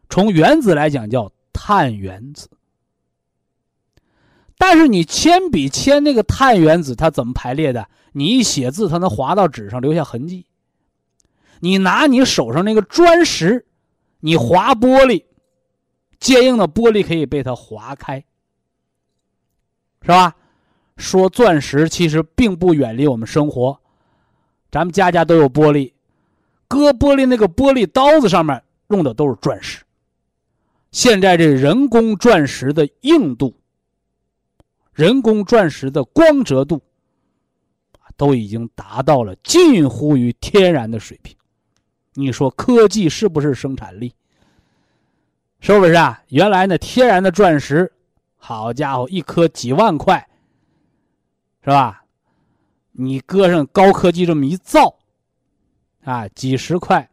[0.09, 2.49] 从原子来讲，叫碳原子。
[4.65, 7.85] 但是你铅笔铅那个碳原子它怎么排列的？
[8.13, 10.45] 你一写字，它能划到纸上留下痕迹。
[11.59, 13.65] 你拿你手上那个砖石，
[14.21, 15.25] 你划玻璃，
[16.17, 18.23] 坚硬的玻璃可以被它划开，
[20.01, 20.33] 是吧？
[20.95, 23.77] 说钻石其实并不远离我们生活，
[24.71, 25.91] 咱们家家都有玻璃，
[26.69, 29.83] 割玻璃那个玻璃刀子上面用的都是钻石。
[30.93, 33.53] 现在这人工钻石的硬度。
[34.93, 36.81] 人工钻石的光泽度，
[38.15, 41.35] 都已经达到了近乎于天然的水平。
[42.13, 44.13] 你说科技是不是生产力？
[45.59, 46.21] 是不是啊？
[46.27, 47.91] 原来那天然的钻石，
[48.35, 50.29] 好家伙，一颗几万块，
[51.63, 52.05] 是吧？
[52.91, 54.95] 你搁上高科技这么一造，
[56.03, 57.09] 啊，几十块，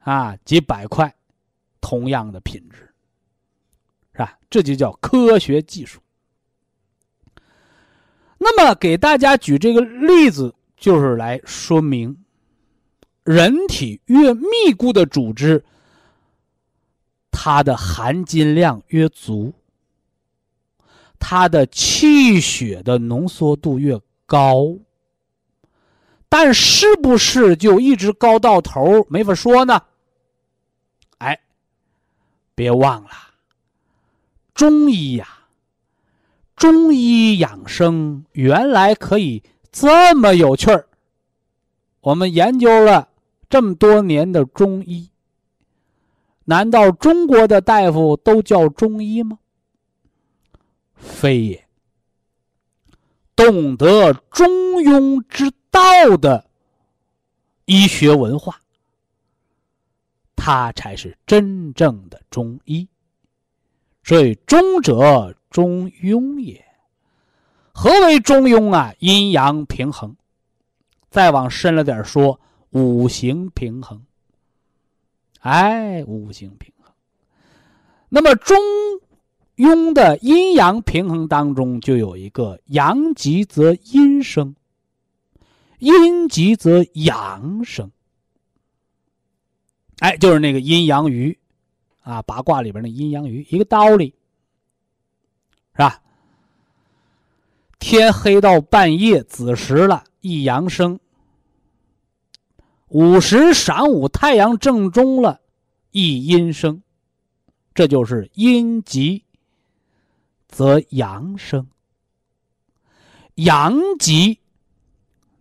[0.00, 1.14] 啊，几百块，
[1.80, 2.92] 同样的品质，
[4.12, 4.38] 是吧？
[4.50, 6.00] 这就叫科学技术。
[8.38, 12.16] 那么，给大家举这个例子，就是来说明，
[13.24, 15.64] 人体越密固的组织，
[17.30, 19.54] 它的含金量越足，
[21.18, 24.76] 它的气血的浓缩度越高。
[26.28, 29.80] 但是不是就一直高到头没法说呢？
[31.18, 31.40] 哎，
[32.54, 33.10] 别忘了，
[34.52, 35.35] 中医呀。
[36.56, 40.88] 中医养生原来可以这么有趣儿。
[42.00, 43.10] 我们研究了
[43.50, 45.10] 这么多年的中医，
[46.44, 49.38] 难道中国的大夫都叫中医吗？
[50.94, 51.68] 非也。
[53.34, 54.48] 懂得中
[54.82, 56.48] 庸之道的
[57.66, 58.58] 医学文化，
[60.34, 62.88] 他才是真正的中医。
[64.02, 65.36] 所以，中者。
[65.56, 66.62] 中庸也，
[67.72, 68.92] 何为中庸啊？
[68.98, 70.14] 阴阳平衡，
[71.08, 72.38] 再往深了点说，
[72.72, 74.04] 五行平衡。
[75.40, 76.92] 哎，五行平衡。
[78.10, 78.54] 那么中
[79.56, 84.54] 庸的阴阳平衡当中，就有一个阳极则阴生，
[85.78, 87.90] 阴极则阳生。
[90.00, 91.38] 哎，就是那个阴阳鱼，
[92.02, 94.14] 啊，八卦里边的阴阳鱼，一个道理。
[95.76, 96.00] 是吧？
[97.78, 100.96] 天黑到半夜子时了，一阳生；
[102.88, 105.42] 午时晌午太阳正中了，
[105.90, 106.82] 一阴生。
[107.74, 109.22] 这就是阴极
[110.48, 111.68] 则阳生，
[113.34, 114.40] 阳极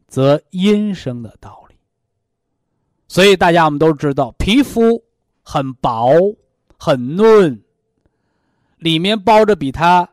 [0.06, 1.76] 则阴生的道理。
[3.08, 5.02] 所以大家我们都知道，皮肤
[5.42, 6.12] 很薄
[6.78, 7.64] 很嫩，
[8.78, 10.10] 里面包着比它。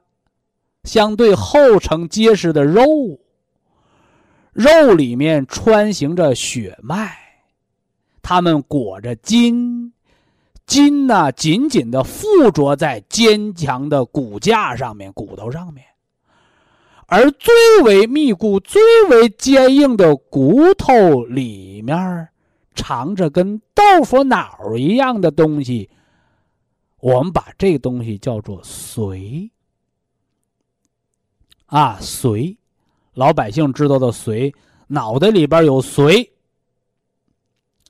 [0.84, 2.84] 相对厚成结实的肉，
[4.52, 7.16] 肉里面穿行着血脉，
[8.20, 9.92] 它们裹着筋，
[10.66, 15.86] 筋呢紧紧的附着在坚强的骨架上面、骨头上面，
[17.06, 17.54] 而最
[17.84, 22.28] 为密固、最为坚硬的骨头里面
[22.74, 25.90] 藏着跟豆腐脑一样的东西，
[26.98, 29.48] 我们把这个东西叫做髓。
[31.72, 32.54] 啊，髓，
[33.14, 34.54] 老百姓知道的髓，
[34.88, 36.28] 脑袋里边有髓，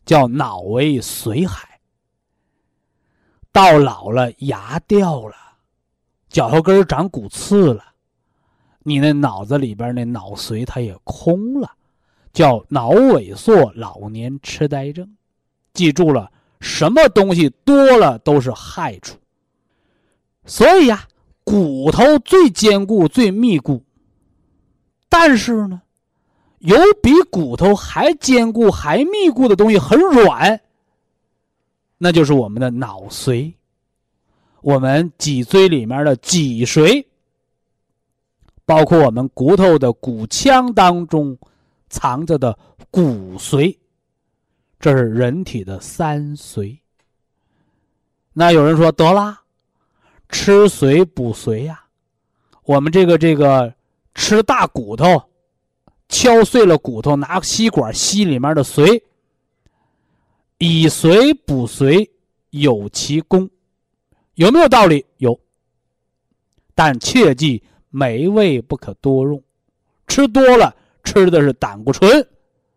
[0.04, 1.80] 叫脑为髓海。
[3.50, 5.34] 到老了，牙掉了，
[6.28, 7.82] 脚后跟长骨刺了，
[8.84, 11.72] 你那脑子里边那脑髓它也空了，
[12.32, 15.16] 叫脑萎缩、老年痴呆症。
[15.74, 16.30] 记住了，
[16.60, 19.18] 什么东西多了都是害处。
[20.46, 21.08] 所以呀，
[21.44, 23.82] 骨头最坚固、最密固，
[25.08, 25.82] 但是呢，
[26.58, 30.60] 有比骨头还坚固、还密固的东西很软，
[31.98, 33.54] 那就是我们的脑髓，
[34.60, 37.04] 我们脊椎里面的脊髓，
[38.64, 41.36] 包括我们骨头的骨腔当中
[41.88, 42.56] 藏着的
[42.90, 43.76] 骨髓，
[44.78, 46.78] 这是人体的三髓。
[48.32, 49.41] 那有人说得了。
[50.32, 51.84] 吃髓补髓呀，
[52.64, 53.72] 我们这个这个
[54.14, 55.22] 吃大骨头，
[56.08, 59.02] 敲碎了骨头，拿吸管吸里面的髓，
[60.56, 62.08] 以髓补髓
[62.50, 63.48] 有其功，
[64.34, 65.04] 有没有道理？
[65.18, 65.38] 有。
[66.74, 69.40] 但切记美味不可多用，
[70.08, 70.74] 吃多了
[71.04, 72.26] 吃的是胆固醇，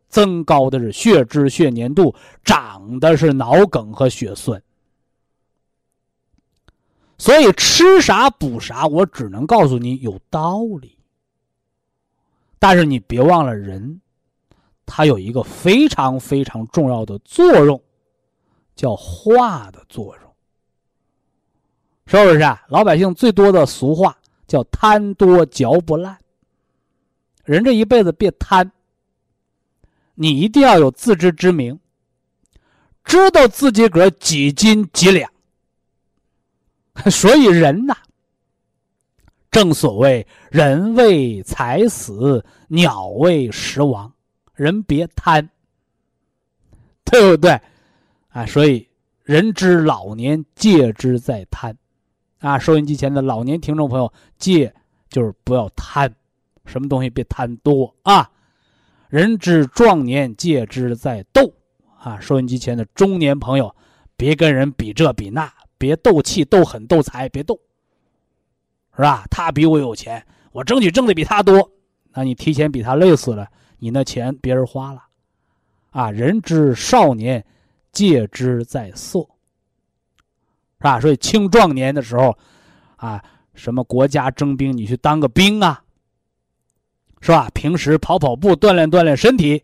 [0.10, 4.62] 增高的是血脂、血粘度，长的是脑梗和血栓。
[7.18, 10.98] 所以吃啥补啥，我只能告诉你有道理。
[12.60, 14.02] 但是你别忘了，人
[14.86, 17.82] 他有一个非常非常重要的作用，
[18.76, 20.36] 叫化的作用，
[22.08, 22.66] 是不是啊？
[22.70, 26.18] 老百姓最多的俗话叫“贪多嚼不烂”。
[27.46, 28.72] 人这一辈子别贪，
[30.16, 31.80] 你一定要有自知之明，
[33.04, 35.32] 知道自己个几斤几两。
[37.12, 37.96] 所以人呐，
[39.52, 44.14] 正所谓“人为财死，鸟为食亡”，
[44.56, 45.50] 人别贪，
[47.04, 47.60] 对不对？
[48.30, 48.88] 啊，所以
[49.24, 51.78] 人之老年戒之在贪，
[52.40, 54.74] 啊，收音机前的老年听众朋友，戒
[55.10, 56.14] 就是不要贪，
[56.66, 58.32] 什么东西别贪多啊。
[59.10, 61.54] 人之壮年戒之在斗，
[62.00, 63.76] 啊，收音机前的中年朋友，
[64.18, 65.52] 别跟人比这比那。
[65.78, 67.60] 别斗气、斗狠、斗财，别斗，
[68.96, 69.26] 是吧？
[69.30, 71.72] 他比我有钱，我争取挣的比他多，
[72.14, 73.48] 那你提前比他累死了，
[73.78, 75.04] 你那钱别人花了，
[75.92, 76.10] 啊！
[76.12, 77.46] 人之少年，
[77.92, 81.00] 戒之在色，是吧？
[81.00, 82.38] 所以青壮年的时候，
[82.96, 83.24] 啊，
[83.54, 85.84] 什么国家征兵，你去当个兵啊，
[87.20, 87.50] 是吧？
[87.54, 89.64] 平时跑跑步，锻炼锻炼身体，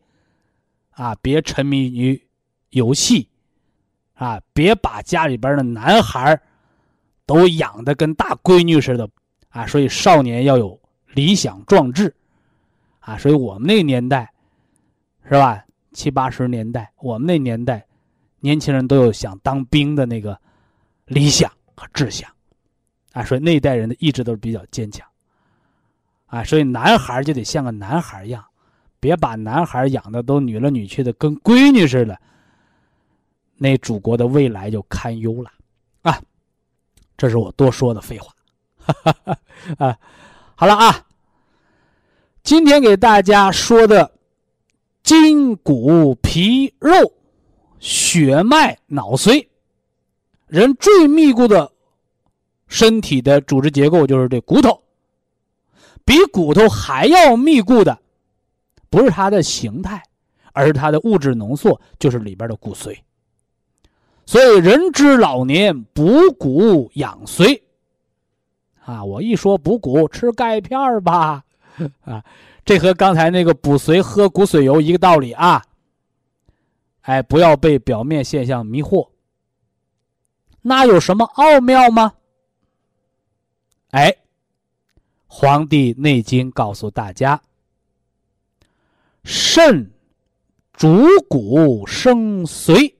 [0.92, 2.22] 啊，别沉迷于
[2.72, 3.30] 游戏。
[4.22, 6.40] 啊，别把家里边的男孩
[7.26, 9.10] 都养的跟大闺女似的，
[9.50, 12.14] 啊，所以少年要有理想壮志，
[13.00, 14.32] 啊，所以我们那个年代，
[15.24, 15.64] 是吧？
[15.94, 17.84] 七八十年代，我们那年代，
[18.42, 20.40] 年轻人都有想当兵的那个
[21.06, 22.30] 理想和志向，
[23.14, 25.08] 啊，所以那一代人的意志都是比较坚强，
[26.28, 28.46] 啊，所以男孩就得像个男孩一样，
[29.00, 32.16] 别把男孩养的都女了女去的跟闺女似的。
[33.64, 35.52] 那祖国的未来就堪忧了，
[36.02, 36.20] 啊，
[37.16, 38.34] 这是我多说的废话，
[38.80, 39.38] 哈哈哈
[39.78, 40.00] 啊，
[40.56, 41.06] 好了啊，
[42.42, 44.12] 今天给大家说的
[45.04, 47.14] 筋骨皮肉
[47.80, 49.48] 血脉脑髓，
[50.48, 51.72] 人最密固的
[52.68, 54.82] 身体的组织结构就是这骨头，
[56.04, 58.00] 比骨头还要密固的，
[58.90, 60.02] 不是它的形态，
[60.52, 62.98] 而是它的物质浓缩，就是里边的骨髓。
[64.26, 67.62] 所以，人之老年补骨养髓，
[68.84, 71.44] 啊，我一说补骨，吃钙片吧，
[72.06, 72.24] 啊，
[72.64, 75.64] 这和刚才那个补髓喝骨髓油一个道理啊。
[77.02, 79.10] 哎，不要被表面现象迷惑。
[80.62, 82.14] 那有什么奥妙吗？
[83.90, 84.12] 哎，
[85.26, 87.42] 《黄帝内经》告诉大家：
[89.24, 89.92] 肾
[90.74, 92.94] 主骨生髓。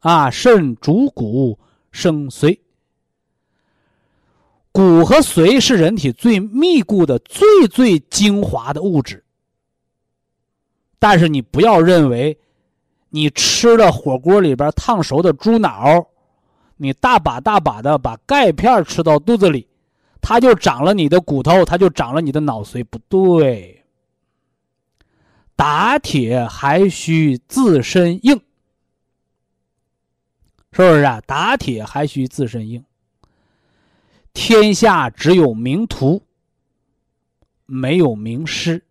[0.00, 1.58] 啊，肾主骨
[1.92, 2.58] 生髓，
[4.72, 9.22] 骨和髓是人体最密固的、最最精华的物质。
[10.98, 12.38] 但是你不要认为，
[13.10, 16.06] 你吃了火锅里边烫熟的猪脑，
[16.76, 19.66] 你大把大把的把钙片吃到肚子里，
[20.22, 23.84] 它就长了你的骨头，它就长了你的脑髓，不对。
[25.56, 28.40] 打铁还需自身硬。
[30.72, 31.20] 是不是啊？
[31.26, 32.84] 打铁还需自身硬。
[34.32, 36.22] 天下只有名徒，
[37.66, 38.84] 没有名师。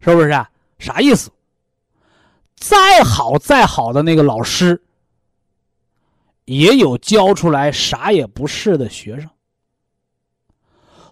[0.00, 0.50] 是不是啊？
[0.78, 1.30] 啥意思？
[2.54, 4.82] 再好再好的那个老师，
[6.44, 9.28] 也有教出来啥也不是的学生。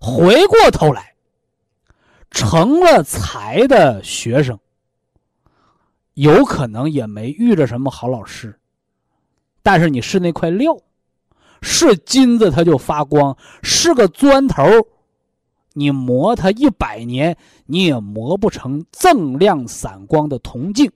[0.01, 1.14] 回过头来，
[2.30, 4.59] 成了才的学生，
[6.14, 8.59] 有可能也没遇着什么好老师。
[9.67, 10.79] 但是你是那块料，
[11.61, 14.62] 是金子它就发光，是个砖头，
[15.73, 17.37] 你磨它一百年，
[17.67, 20.93] 你也磨不成锃亮散光的铜镜。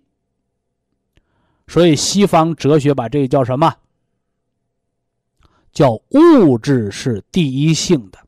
[1.66, 3.74] 所以西方哲学把这个叫什么？
[5.72, 8.20] 叫物质是第一性的。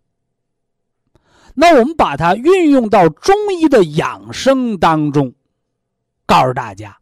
[1.55, 5.33] 那我们把它运用到中医的养生当中，
[6.27, 6.99] 告诉大家，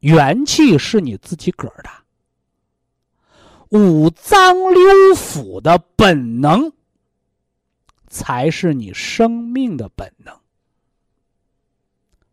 [0.00, 1.90] 元气是你自己个儿的，
[3.72, 6.72] 五脏六腑的本能
[8.08, 10.34] 才是你生命的本能。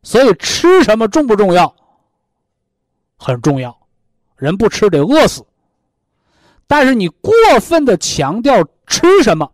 [0.04, 1.74] 所以吃什么重不重要？
[3.18, 3.88] 很重要，
[4.36, 5.46] 人不吃得饿死。
[6.68, 9.52] 但是你过分的强调吃什么。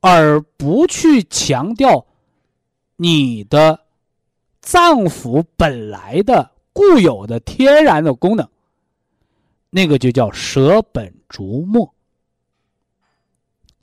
[0.00, 2.06] 而不去强调
[2.94, 3.80] 你的
[4.60, 8.48] 脏腑本来的固有的天然的功能，
[9.76, 11.94] 那个就叫舍本逐末。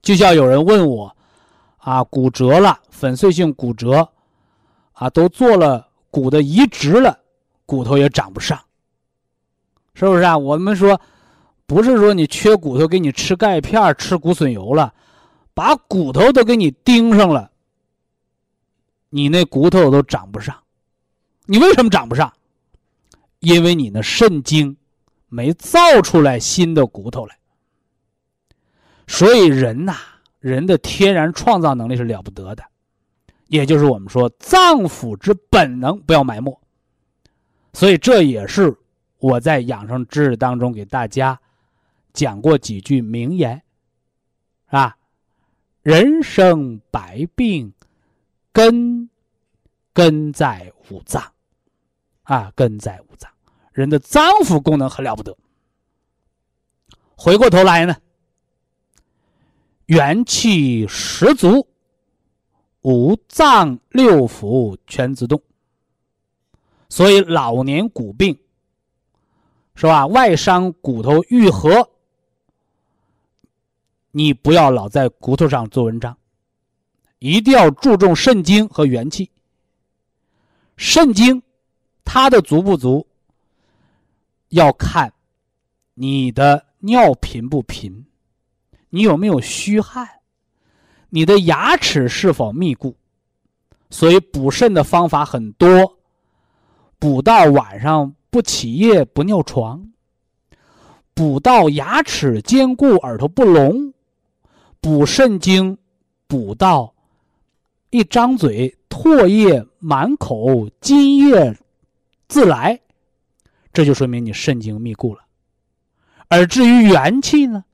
[0.02, 1.16] 就像有人问我，
[1.78, 4.10] 啊，骨折了，粉碎性骨折，
[4.94, 7.20] 啊，都做了骨的移植了，
[7.68, 8.60] 骨头也长不上，
[9.94, 10.36] 是不是啊？
[10.36, 11.00] 我们说，
[11.68, 14.96] 不是说你缺骨头，给你吃钙片、吃骨笋油了。
[15.54, 17.52] 把骨头都给你钉上了，
[19.10, 20.64] 你那骨头都长不上。
[21.46, 22.34] 你为什么长不上？
[23.42, 24.76] 因为你那肾精
[25.34, 27.36] 没造出来新的骨头来。
[29.08, 29.96] 所以人呐，
[30.40, 32.64] 人的天然创造能力是了不得的，
[33.48, 36.62] 也就是我们说脏腑之本能不要埋没。
[37.74, 38.78] 所以这也是
[39.18, 41.40] 我在养生知识当中给大家
[42.14, 43.64] 讲过几句名言，
[44.68, 44.96] 啊。
[45.82, 47.74] 人生百病，
[48.54, 49.10] 根
[49.92, 51.22] 根在五脏，
[52.22, 53.30] 啊，根在五脏。
[53.74, 55.36] 人的脏腑功能很了不得。
[57.16, 57.96] 回过头来呢，
[59.86, 61.68] 元气十足，
[62.82, 65.42] 五脏六腑全自动。
[66.90, 68.40] 所以老年骨病，
[69.76, 70.06] 是吧？
[70.08, 71.90] 外伤骨头愈合。
[74.12, 76.16] 你不要老在骨头上做文章，
[77.18, 79.32] 一定要注重肾精和元气。
[80.78, 81.42] 肾精，
[82.06, 83.08] 它的足不足，
[84.54, 85.12] 要看
[85.96, 88.06] 你的尿频不频，
[88.90, 90.08] 你有没有虚汗，
[91.10, 92.96] 你的牙齿是否密固。
[93.90, 95.98] 所以补肾的方法很多，
[97.00, 99.92] 补到晚上不起夜不尿床，
[101.16, 103.92] 补到牙齿坚固耳朵不聋。
[104.80, 105.78] 补肾精，
[106.28, 106.94] 补到
[107.90, 111.58] 一张嘴唾液满口，津液
[112.28, 112.80] 自来，
[113.74, 115.26] 这就说明你肾精密固了。
[116.30, 117.66] 而至于元气呢？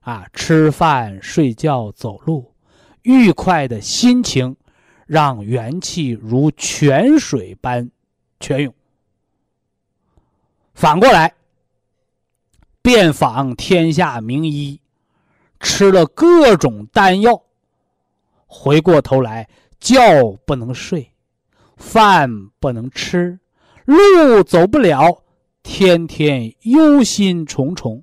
[0.00, 2.54] 啊，吃饭、睡觉、走路，
[3.02, 4.56] 愉快的心情，
[5.06, 7.90] 让元气如泉水般
[8.40, 8.74] 泉涌。
[10.72, 11.34] 反过来，
[12.80, 14.80] 遍访天下名医。
[15.60, 17.42] 吃了各种丹药，
[18.46, 19.48] 回过头来
[19.80, 19.98] 觉
[20.46, 21.12] 不能睡，
[21.76, 22.30] 饭
[22.60, 23.40] 不能吃，
[23.88, 25.24] 路走不了，
[25.62, 28.02] 天天忧心忡忡，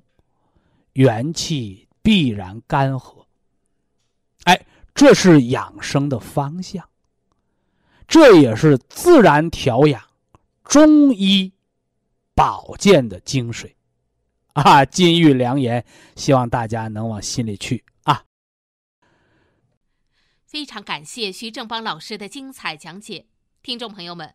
[0.94, 3.26] 元气必然干涸。
[4.42, 4.66] 哎，
[4.96, 6.88] 这是养生的方向，
[8.08, 10.02] 这也是自然调养、
[10.64, 11.52] 中医
[12.34, 13.74] 保健的精髓。
[14.54, 15.84] 啊，金玉良言，
[16.16, 18.24] 希望大家能往心里去啊！
[20.44, 23.26] 非常感谢徐正邦老师的精彩讲解，
[23.62, 24.34] 听众朋友们，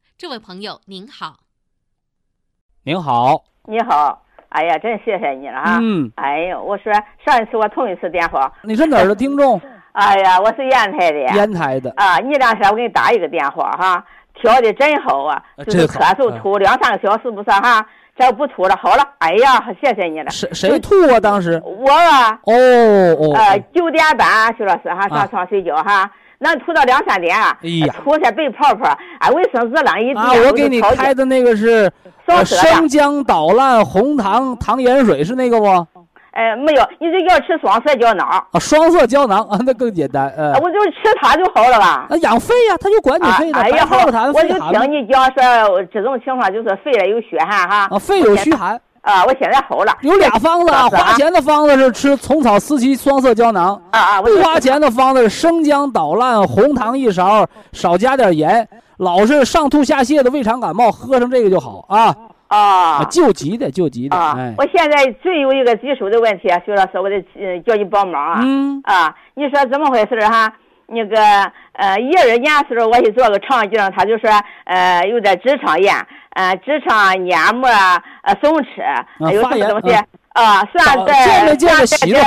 [0.21, 1.37] 这位朋友您好。
[2.83, 5.79] 您好，你好，哎呀，真谢谢你了啊！
[5.81, 6.93] 嗯，哎呦，我说
[7.25, 9.59] 上一次我通一次电话，你是哪儿的听众？
[9.93, 11.19] 哎呀，我是烟台的。
[11.33, 14.05] 烟台的啊，你两天我给你打一个电话哈，
[14.35, 17.83] 调的真好啊，就是咳嗽吐两三个小时不是哈。
[18.15, 20.29] 这不吐了，好了，哎呀，谢谢你了。
[20.29, 21.19] 谁谁吐啊？
[21.19, 22.29] 当时我啊。
[22.43, 22.53] 哦
[23.17, 23.33] 哦。
[23.33, 26.11] 呃，九点半，徐老师哈，上床睡觉哈，
[26.43, 28.89] 那涂到两三点啊，哎呀，出些白泡泡，
[29.19, 30.19] 啊，卫生纸烂一地。
[30.19, 31.87] 啊，我给你开的那个是
[32.43, 35.67] 生姜捣烂红糖糖盐水，是那个不？
[36.31, 40.33] 哎，没有，你就要吃双色胶囊啊，双色胶囊啊，那更简单。
[40.35, 42.07] 呃，我就吃它就好了吧？
[42.09, 43.59] 啊，养肺呀，它就管你肺的。
[43.59, 43.97] 哎呀，好，
[44.33, 44.47] 我就
[44.79, 47.87] 听你讲说这种情况就是肺里有虚寒哈。
[47.91, 48.81] 啊，肺有虚寒。
[49.01, 49.97] 啊，我现在好了。
[50.01, 53.81] 有俩方子啊，花钱的方子是吃虫草四七双色胶囊。
[53.91, 58.67] 啊啊，不花钱的方子是生姜捣烂红糖一勺，少加点盐。
[58.97, 62.15] 老是上吐下泻的胃肠感冒，喝上这个就好啊。
[62.47, 64.15] 啊，救急的，救急的。
[64.15, 67.19] 啊，我现在最有一个棘手的问题啊，徐老师，我得
[67.65, 68.41] 叫你帮忙啊。
[68.43, 68.81] 嗯。
[68.83, 70.53] 啊，你说怎么回事哈？
[70.91, 71.17] 那个
[71.73, 74.29] 呃，一二年时候我去做个肠镜，他就说
[74.65, 75.95] 呃有点直肠炎，
[76.31, 77.69] 呃直肠黏膜
[78.23, 79.95] 呃松弛，有什么东西
[80.33, 80.63] 啊？
[80.65, 82.19] 算在见没见过息肉？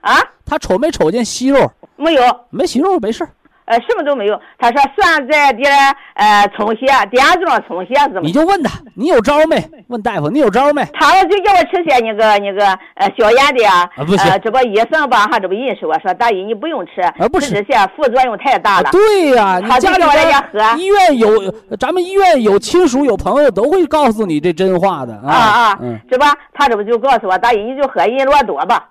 [0.00, 0.16] 啊？
[0.44, 1.70] 他瞅没瞅见息肉？
[1.96, 2.22] 没有。
[2.50, 3.26] 没息肉没事
[3.68, 4.40] 呃，什么都没有。
[4.58, 5.70] 他说算在点
[6.14, 8.20] 呃充血，点状充血是么？
[8.22, 9.62] 你就问他，你有招没？
[9.88, 10.82] 问大夫，你有招没？
[10.94, 13.86] 他就叫我吃些那个那个呃消炎的啊。
[14.06, 14.40] 不行。
[14.42, 15.28] 这不医生吧？
[15.30, 16.92] 还这不人说说大姨你不用吃，
[17.40, 18.90] 吃这些副作用太大了。
[18.90, 20.78] 对呀，你家里喝。
[20.78, 25.78] 医院有，咱们医院有亲属有朋友都会告诉你这真话的啊啊。
[25.82, 25.98] 嗯。
[26.10, 28.88] 这不，他这不就告诉我大姨你就喝银罗多吧，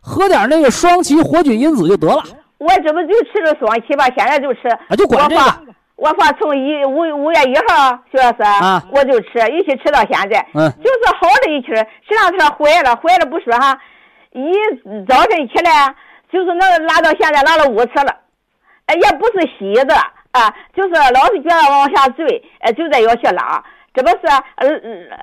[0.00, 2.22] 喝点那个双歧活菌因子就得了。
[2.58, 4.68] 我这不就吃着双七吧，现在就吃。
[4.68, 5.42] 啊，就管这个。
[5.96, 10.46] 我发从一五五月一号，徐老师，啊，我就吃，一直吃到现在。
[10.54, 10.70] 嗯。
[10.82, 11.74] 就是好了一吃，
[12.08, 13.76] 这两天坏了，坏了不说哈，
[14.32, 14.52] 一
[15.08, 15.92] 早晨起来
[16.32, 18.14] 就是能拉到现在拉了五次了，
[18.86, 19.94] 哎，也不是稀的
[20.30, 23.60] 啊，就是老是觉得往下坠，哎，就在要去拉。
[23.94, 24.16] 这不是
[24.56, 24.68] 呃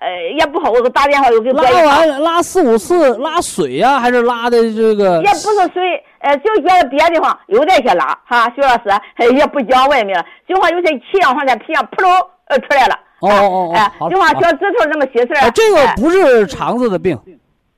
[0.01, 5.21] 呃也不好，我打电话又给拉完拉四五次拉水呀，还是拉的这个？
[5.21, 12.09] 也不是水，呃，就觉得别的地方又在去拉哈，徐老师也不讲外面了，就话有些气样或者皮样扑噜
[12.47, 12.99] 呃出来了。
[13.19, 15.51] 哦哦哦，哎，就话小指头那么些事儿。
[15.51, 17.15] 这个不是肠子的病。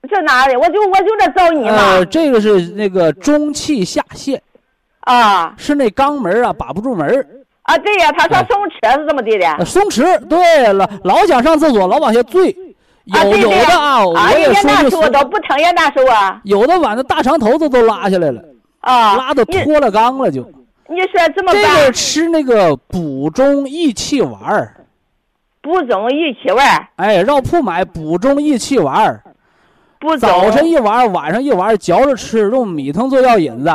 [0.10, 0.56] 是哪里？
[0.56, 1.76] 我就我就这找你嘛。
[1.76, 4.42] 呃，这个是那个中气下陷。
[5.02, 5.54] 啊。
[5.58, 7.06] 是那肛门啊把不住门。
[7.64, 9.66] 啊，对呀，他说松弛是这么地的。
[9.66, 12.56] 松弛，对了，老想上厕所，老往下坠。
[13.08, 16.40] 有有的啊，我也说就都不疼也难受啊。
[16.44, 18.42] 有的晚上大肠头子都拉下来了。
[18.82, 19.16] 啊。
[19.16, 20.42] 拉的脱了肛了就。
[20.90, 21.62] 你说怎么办？
[21.64, 24.76] 这个吃那个补中益气丸儿。
[25.62, 26.88] 补中益气丸儿。
[26.98, 29.24] 哎，绕铺买补中益气丸儿。
[30.00, 33.72] 补早晨一丸，晚上一丸，嚼着吃，用米汤做药引子。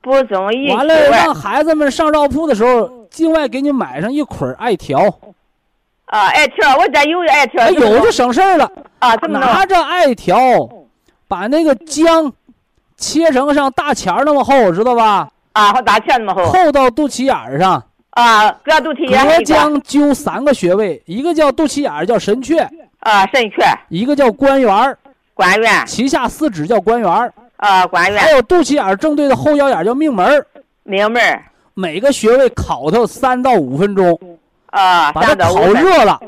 [0.00, 0.78] 补中益气丸。
[0.78, 2.90] 完了，让孩子们上绕铺的时候。
[3.12, 4.98] 境外给你买上一捆艾条，
[6.12, 9.14] 啊，艾条，我这有艾条，有就省事儿了啊。
[9.30, 10.36] 拿着艾条，
[11.26, 12.30] 把那个姜
[12.98, 15.26] 切成像大钱那么厚，知道吧？
[15.54, 17.82] 啊，大钱那么厚，厚到肚脐眼儿上。
[18.10, 19.26] 啊，搁肚脐眼。
[19.26, 22.62] 隔姜灸三个穴位，一个叫肚脐眼儿，叫神阙。
[23.00, 23.74] 啊，神阙。
[23.88, 24.98] 一个叫关元儿。
[25.32, 25.72] 关元。
[25.86, 27.32] 脐下四指叫关元儿。
[27.56, 28.20] 啊，关元。
[28.20, 30.46] 还有肚脐眼儿正对的后腰眼儿叫命门儿。
[30.82, 31.42] 命门儿。
[31.72, 34.20] 每个穴位烤它三到五分钟，
[34.72, 36.20] 啊，把它烤热了，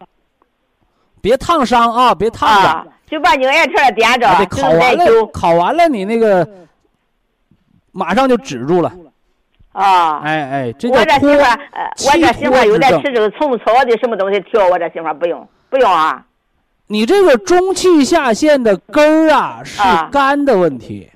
[1.21, 6.47] 别烫伤啊，别烫着，就把你艾条点着，烤完了，烤完了，你那个
[7.93, 8.93] 马上就止住了。
[9.73, 16.25] 啊，哎哎，这我这媳妇，我这媳妇有点吃这个虫草的什么东西调，我这媳妇不用，不用啊。
[16.87, 19.81] 你这个中气下陷的根儿啊，是
[20.13, 21.11] 肝的问题。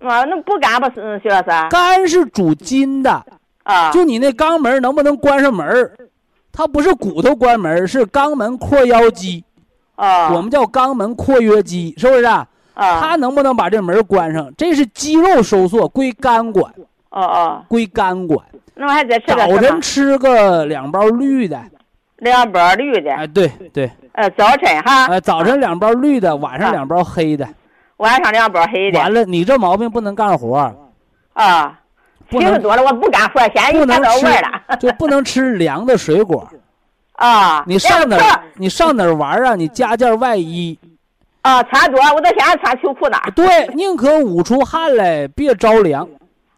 [0.00, 1.48] 啊，那不肝不是徐老师？
[1.70, 3.24] 肝是主筋的。
[3.62, 5.88] 啊，就你那肛门能不能关上门
[6.52, 9.42] 它不是骨头关门是肛门括腰肌。
[9.94, 12.46] 啊，我们叫肛门括约肌，是不是啊？
[12.74, 14.52] 啊，它能不能把这门关上？
[14.56, 16.72] 这是肌肉收缩，归肝管。
[17.10, 18.44] 哦哦，归肝管。
[18.74, 21.60] 那我还再吃早晨吃个两包绿的。
[22.16, 23.12] 两包绿的。
[23.12, 23.90] 哎，对对。
[24.12, 25.06] 呃，早晨哈。
[25.06, 27.46] 哎，早晨两包绿的，晚上两包黑的。
[27.98, 28.98] 晚上两包黑的。
[28.98, 30.72] 完了，你这毛病不能干活。
[31.34, 31.78] 啊。
[32.40, 34.76] 吃的多了，我不干活，现在又干到味了。
[34.80, 36.48] 就不能吃凉的水果。
[37.16, 37.62] 啊！
[37.66, 38.42] 你上哪儿？
[38.56, 39.54] 你上哪儿玩啊？
[39.54, 40.76] 你加件外衣。
[41.42, 43.18] 啊，穿多，我到现在穿秋裤呢。
[43.36, 46.08] 对，宁可捂出汗来，别着凉。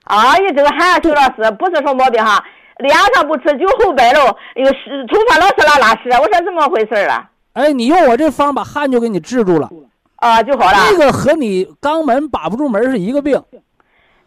[0.04, 2.42] 啊，你这个汗，徐老师不是什么毛病哈，
[2.78, 7.28] 脸上不吃，就后背喽，又是头发老是拉拉屎，我说怎么回事啊？
[7.54, 9.68] 哎，你用我这方把汗就给你治住了。
[10.16, 10.78] 啊，就好了。
[10.88, 13.42] 这个和你肛门把不住门是一个病。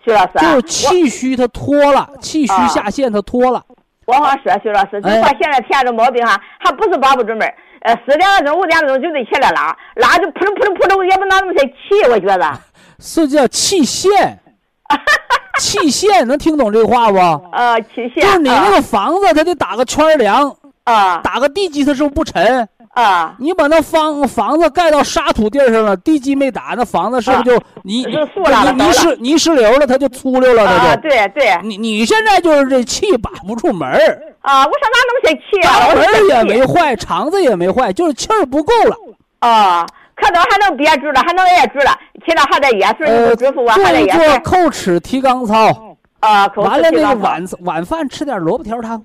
[0.08, 3.62] 徐老师，就是气虚，它脱了，气虚下陷，它脱了。
[4.06, 7.42] 我好说，徐老师，就说现在天这毛病哈，还不是把不住门
[7.82, 12.60] 呃，四点钟、五点钟就得起来拉，拉就扑棱扑棱扑棱，也不拿那么些气，我觉得。
[13.00, 14.40] 是叫气陷。
[15.60, 17.18] 气 陷能听懂这话不？
[17.52, 18.24] 呃，气陷。
[18.24, 20.56] 就是你那个房子，它得打个圈梁，
[20.86, 22.68] 啊打个地基，它是不是不沉？
[22.98, 29.86] 啊，你把那房房子盖到沙土地上了，地基没打，那房子是不是就泥泥泥石泥石流了？
[29.86, 31.02] 它就粗溜了，啊，它就。
[31.04, 31.56] 对对。
[31.62, 35.94] 你你现在就是这气把不住门儿，啊，我说哪那么些气啊？
[35.94, 38.96] 门也没坏，肠子也没坏，就是气儿不够了。
[39.42, 39.86] 啊，
[40.16, 41.92] 可能还能憋住了，还能挨住了，
[42.26, 44.28] 其他还得噎水，你呃，做一做得噎水。
[44.40, 49.00] 叩齿提肛操，啊，口完了那个晚晚饭吃点萝卜条汤，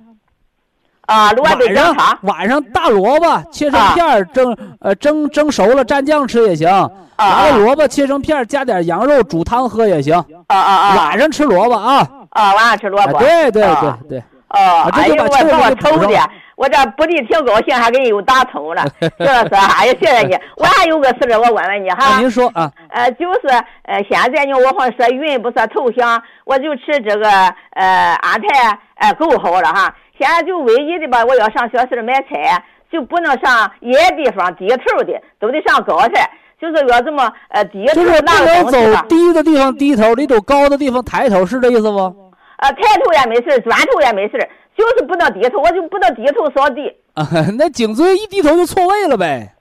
[1.43, 3.93] 晚上晚上大萝卜切成啊。
[3.95, 10.15] 片儿蒸呃蒸蒸熟了蘸酱吃也行，啊完了萝卜切成片儿加点羊肉煮汤喝也行。
[10.47, 10.97] 啊啊啊。
[10.97, 13.17] 晚上吃萝卜啊，啊，晚上吃萝卜。
[13.17, 13.99] 啊对对啊。
[14.09, 14.23] 对对，
[14.53, 19.55] 哦，哎呦，我把我把气儿给补愁的，我这不离挺高兴，还给你又打通了， 是不是？
[19.55, 20.39] 哎呀，谢谢你。
[20.57, 22.21] 我还有个事儿，我问问你那哈。
[22.21, 23.49] 您说啊，呃，就是
[23.85, 27.29] 呃，现在呢，我好像说云不是头香，我就吃这个
[27.71, 29.95] 呃安泰呃够好了哈。
[30.19, 36.31] 现在就唯一的吧，我要上小市买菜，就不能上野地方低头的，都得上高台。
[36.61, 38.79] 就是要这么呃低头就是不拿个能走
[39.09, 42.32] 低的地方低头，你走高的地方抬头，是这意思不？
[42.63, 46.89] 呃抬头也没事儿，转头也没事儿，就是不能低头，我就不能低头扫地。
[47.15, 49.53] 啊， 那颈椎一低头就错位了呗。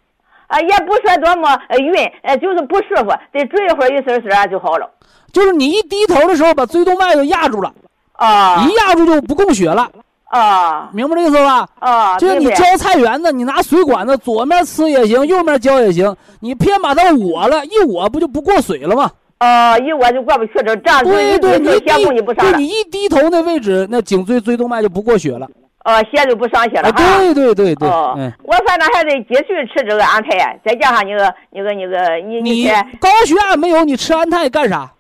[0.48, 1.94] 啊，也不说多么呃晕，
[2.24, 4.90] 呃，就是不舒服，得追一会儿一丝丝就好了。
[5.34, 7.74] 就是你一低头的时候，把椎动脉就压住了，
[8.14, 9.90] 啊一压住就不供血了，
[10.26, 11.68] 啊明白这意思吧？
[11.80, 12.18] 啊！
[12.18, 19.10] 就是你浇菜园子，你拿水管子左面呲也行，右面浇也行，你偏把它捂了，一捂不就不过水了吗？
[19.42, 25.50] 啊，一我就过不去了，这样子对对，一低头你血供就不上了对你，一低头那位置，那颈椎椎动脉就不过血了。
[25.80, 26.92] 啊，血就不上血了。
[26.92, 32.68] 对对对对，哦嗯，，我反正还得继续吃这个安泰，再加上你个、你个、你个，你你，
[33.00, 34.92] 高血压没有，你吃安泰干啥？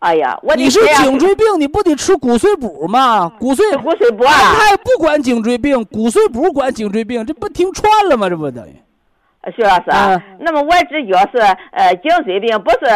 [0.00, 3.30] 哎呀，我得你是颈椎病，你不得吃骨碎补吗？
[3.38, 8.30] 骨碎骨髓补安啊，泰不管颈椎病，骨髓补管颈椎病，这不听串了吗？
[8.30, 8.74] 这不等于？
[9.56, 9.84] 徐老师。
[9.90, 11.38] 嗯那么我只觉是
[11.72, 12.86] 呃颈椎病，不是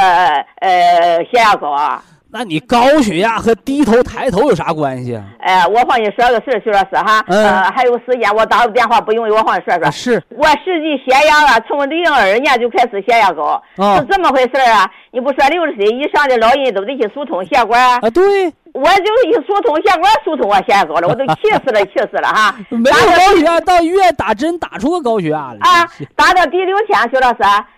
[0.61, 2.03] 呃血压高啊。
[2.35, 5.23] 那你高血压和低头抬头有啥关系啊？
[5.39, 9.85] 哎，我帮你说个事儿，徐老师哈，嗯呃，还有时间，我打个电话不容易，我帮你说说。
[9.85, 14.91] 啊是我实际血压啊，从零二年就开始血压高，啊是这么回事啊？
[15.11, 22.55] 你不说六十岁以上的老人都得去疏通血管，啊，对，我就是一疏通血管，疏通我血压高了，我都 气死了，气死了哈！
[22.71, 27.69] 没有高血压到医院打针打出个高血压来啊，打到第六天，徐老师啊，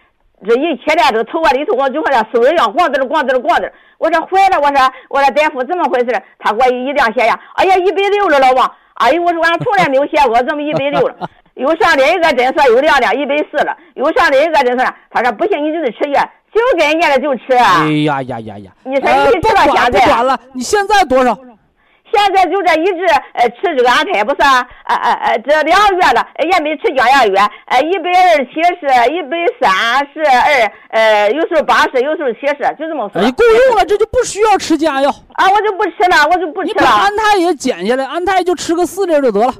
[0.47, 3.73] 这一起来这个头发里头，我就和那水一样，咣滋咣滋咣滋。
[3.99, 6.23] 我说坏了，我说我说大夫怎么回事？
[6.39, 8.71] 他给我一量血压，哎呀，一百六了，老王。
[8.95, 11.29] 哎呦，我说俺从来没有血过，怎么一百六了？
[11.55, 16.23] 又上另一个诊所又量量一百四了，又上另一个诊所，他说不行，你就得吃药，
[16.55, 17.91] 就跟人家的就吃啊哎。
[18.05, 18.71] 呀呀呀呀！
[18.85, 21.37] 你说呃不你吃到现在不管了，你现在多少？
[22.13, 24.65] 现在就这一直呃吃这个安胎不是啊？
[24.87, 33.21] 呃呃呃，这两个月了，呃也没吃降压药，呃一百二七十，一百三十二，呃有时候八十，有时候七十，就这么说。
[33.21, 35.11] 哎，够用了，这就不需要吃降压药。
[35.33, 39.53] 啊，我就不吃了，我就不你把吃了，安胎也减下来，安胎就吃个四粒就得了。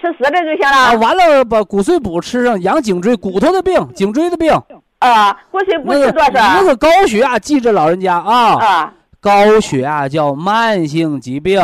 [0.00, 0.98] 吃四粒就行了啊，了。
[1.00, 4.52] 完了把骨髓补吃上，养颈椎、骨头的病、颈椎的病。
[5.00, 6.30] 啊，不那个吃多少？
[6.32, 11.60] 那个高血压，记着老人家啊，啊高血压叫慢性疾病，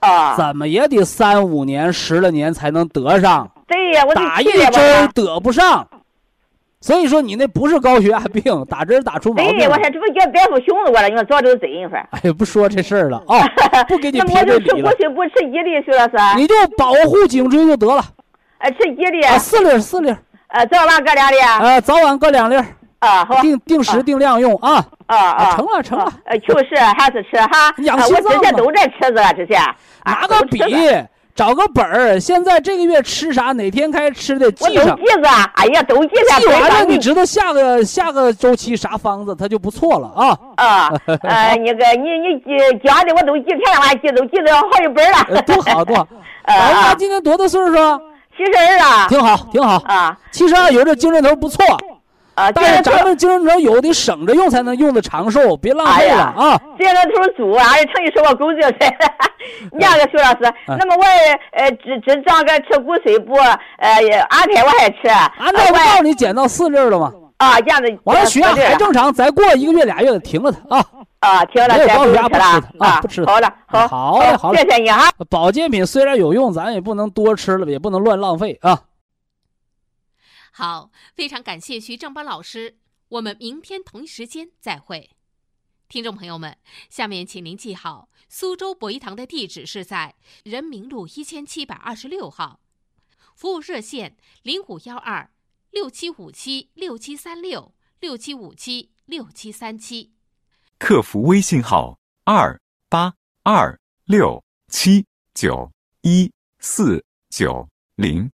[0.00, 5.08] 啊，怎么也得三五年、十来年才能得上，对呀，我打一针儿。
[5.14, 5.86] 得不上。
[6.80, 9.74] 所以说你那不是高血压病，打针儿打出毛病对，了。
[9.74, 12.08] 我说这不叫大夫熊着我了，你说早就整一会儿。
[12.12, 13.44] 哎呀，不说这事儿了啊，
[13.88, 16.16] 不给你那评么我就吃骨这理了，髓不吃一粒，徐老师。
[16.36, 18.02] 你就保护颈椎就得了。
[18.58, 20.18] 哎，吃一粒，啊，四粒四粒儿，
[20.48, 21.36] 呃，早晚各两粒。
[21.60, 22.64] 呃，早晚各两粒儿，
[23.00, 23.40] 啊，好。
[23.42, 24.84] 定定时啊定量用啊。
[25.06, 29.74] 啊啊，成了成了啊呃，就是还是吃哈，啊我养心脏嘛之前都在吃这个，之前啊
[30.04, 30.58] 拿个笔
[31.34, 35.22] 找个本儿，现在这个月吃啥，哪天开始吃的我记上都记。
[35.22, 40.38] 着，哎呀，都记着记完了，你知道下个下个周期啥方子，它就不错了啊。
[40.56, 40.92] 啊，
[41.22, 45.42] 呃， 那个你你记讲的我都记天天晚记，都记得好几本呃了。
[45.42, 46.06] 多好多好。
[46.42, 47.98] 呃老人家啊，今年多大岁数啊？
[48.36, 49.08] 七十二了。
[49.08, 49.76] 挺好，挺好。
[49.86, 51.64] 啊七十二有这精神头不错，
[52.38, 56.60] 啊，但是咱们精神头有的省着用才能用的长寿，别浪费了哎呀啊。
[56.78, 58.74] 这个头猪啊，成一说我狗就是。
[59.72, 61.02] 你那个徐老师，嗯那么我
[61.52, 63.34] 呃只只长个吃骨髓补，
[63.78, 63.88] 呃
[64.28, 67.12] 安泰我还吃，按照我告诉你减到四粒儿了吗？
[67.38, 67.98] 啊这样子。
[68.04, 70.84] 完了血压还正常，再过一个月俩月停了它啊。
[71.20, 72.22] 啊，停了，再不吃了
[72.78, 75.00] 啊不吃的好了，好，好嘞好嘞谢谢你啊。
[75.28, 78.78] 保健品虽然有用，咱也不能多吃了，也不能乱浪费啊。
[80.58, 82.78] 好，非常感谢徐正邦老师，
[83.10, 85.10] 我们明天同一时间再会。
[85.88, 86.58] 听众朋友们，
[86.90, 92.58] 下面请您记好，苏州博医堂的地址是在人民路一千七百二十六号，
[93.36, 95.30] 服务热线零五幺二
[95.70, 100.12] 六七五七六七三六六七五七六七三七，
[100.76, 105.70] 客服微信号二八二六七九
[106.02, 106.28] 一
[106.58, 108.28] 四九零，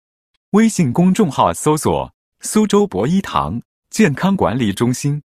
[0.54, 5.20] 微信公众号搜索“苏州博一堂健康管理中心”。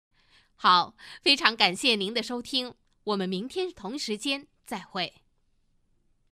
[0.54, 5.25] 好，非常感谢您的收听，我们明天同时间再会。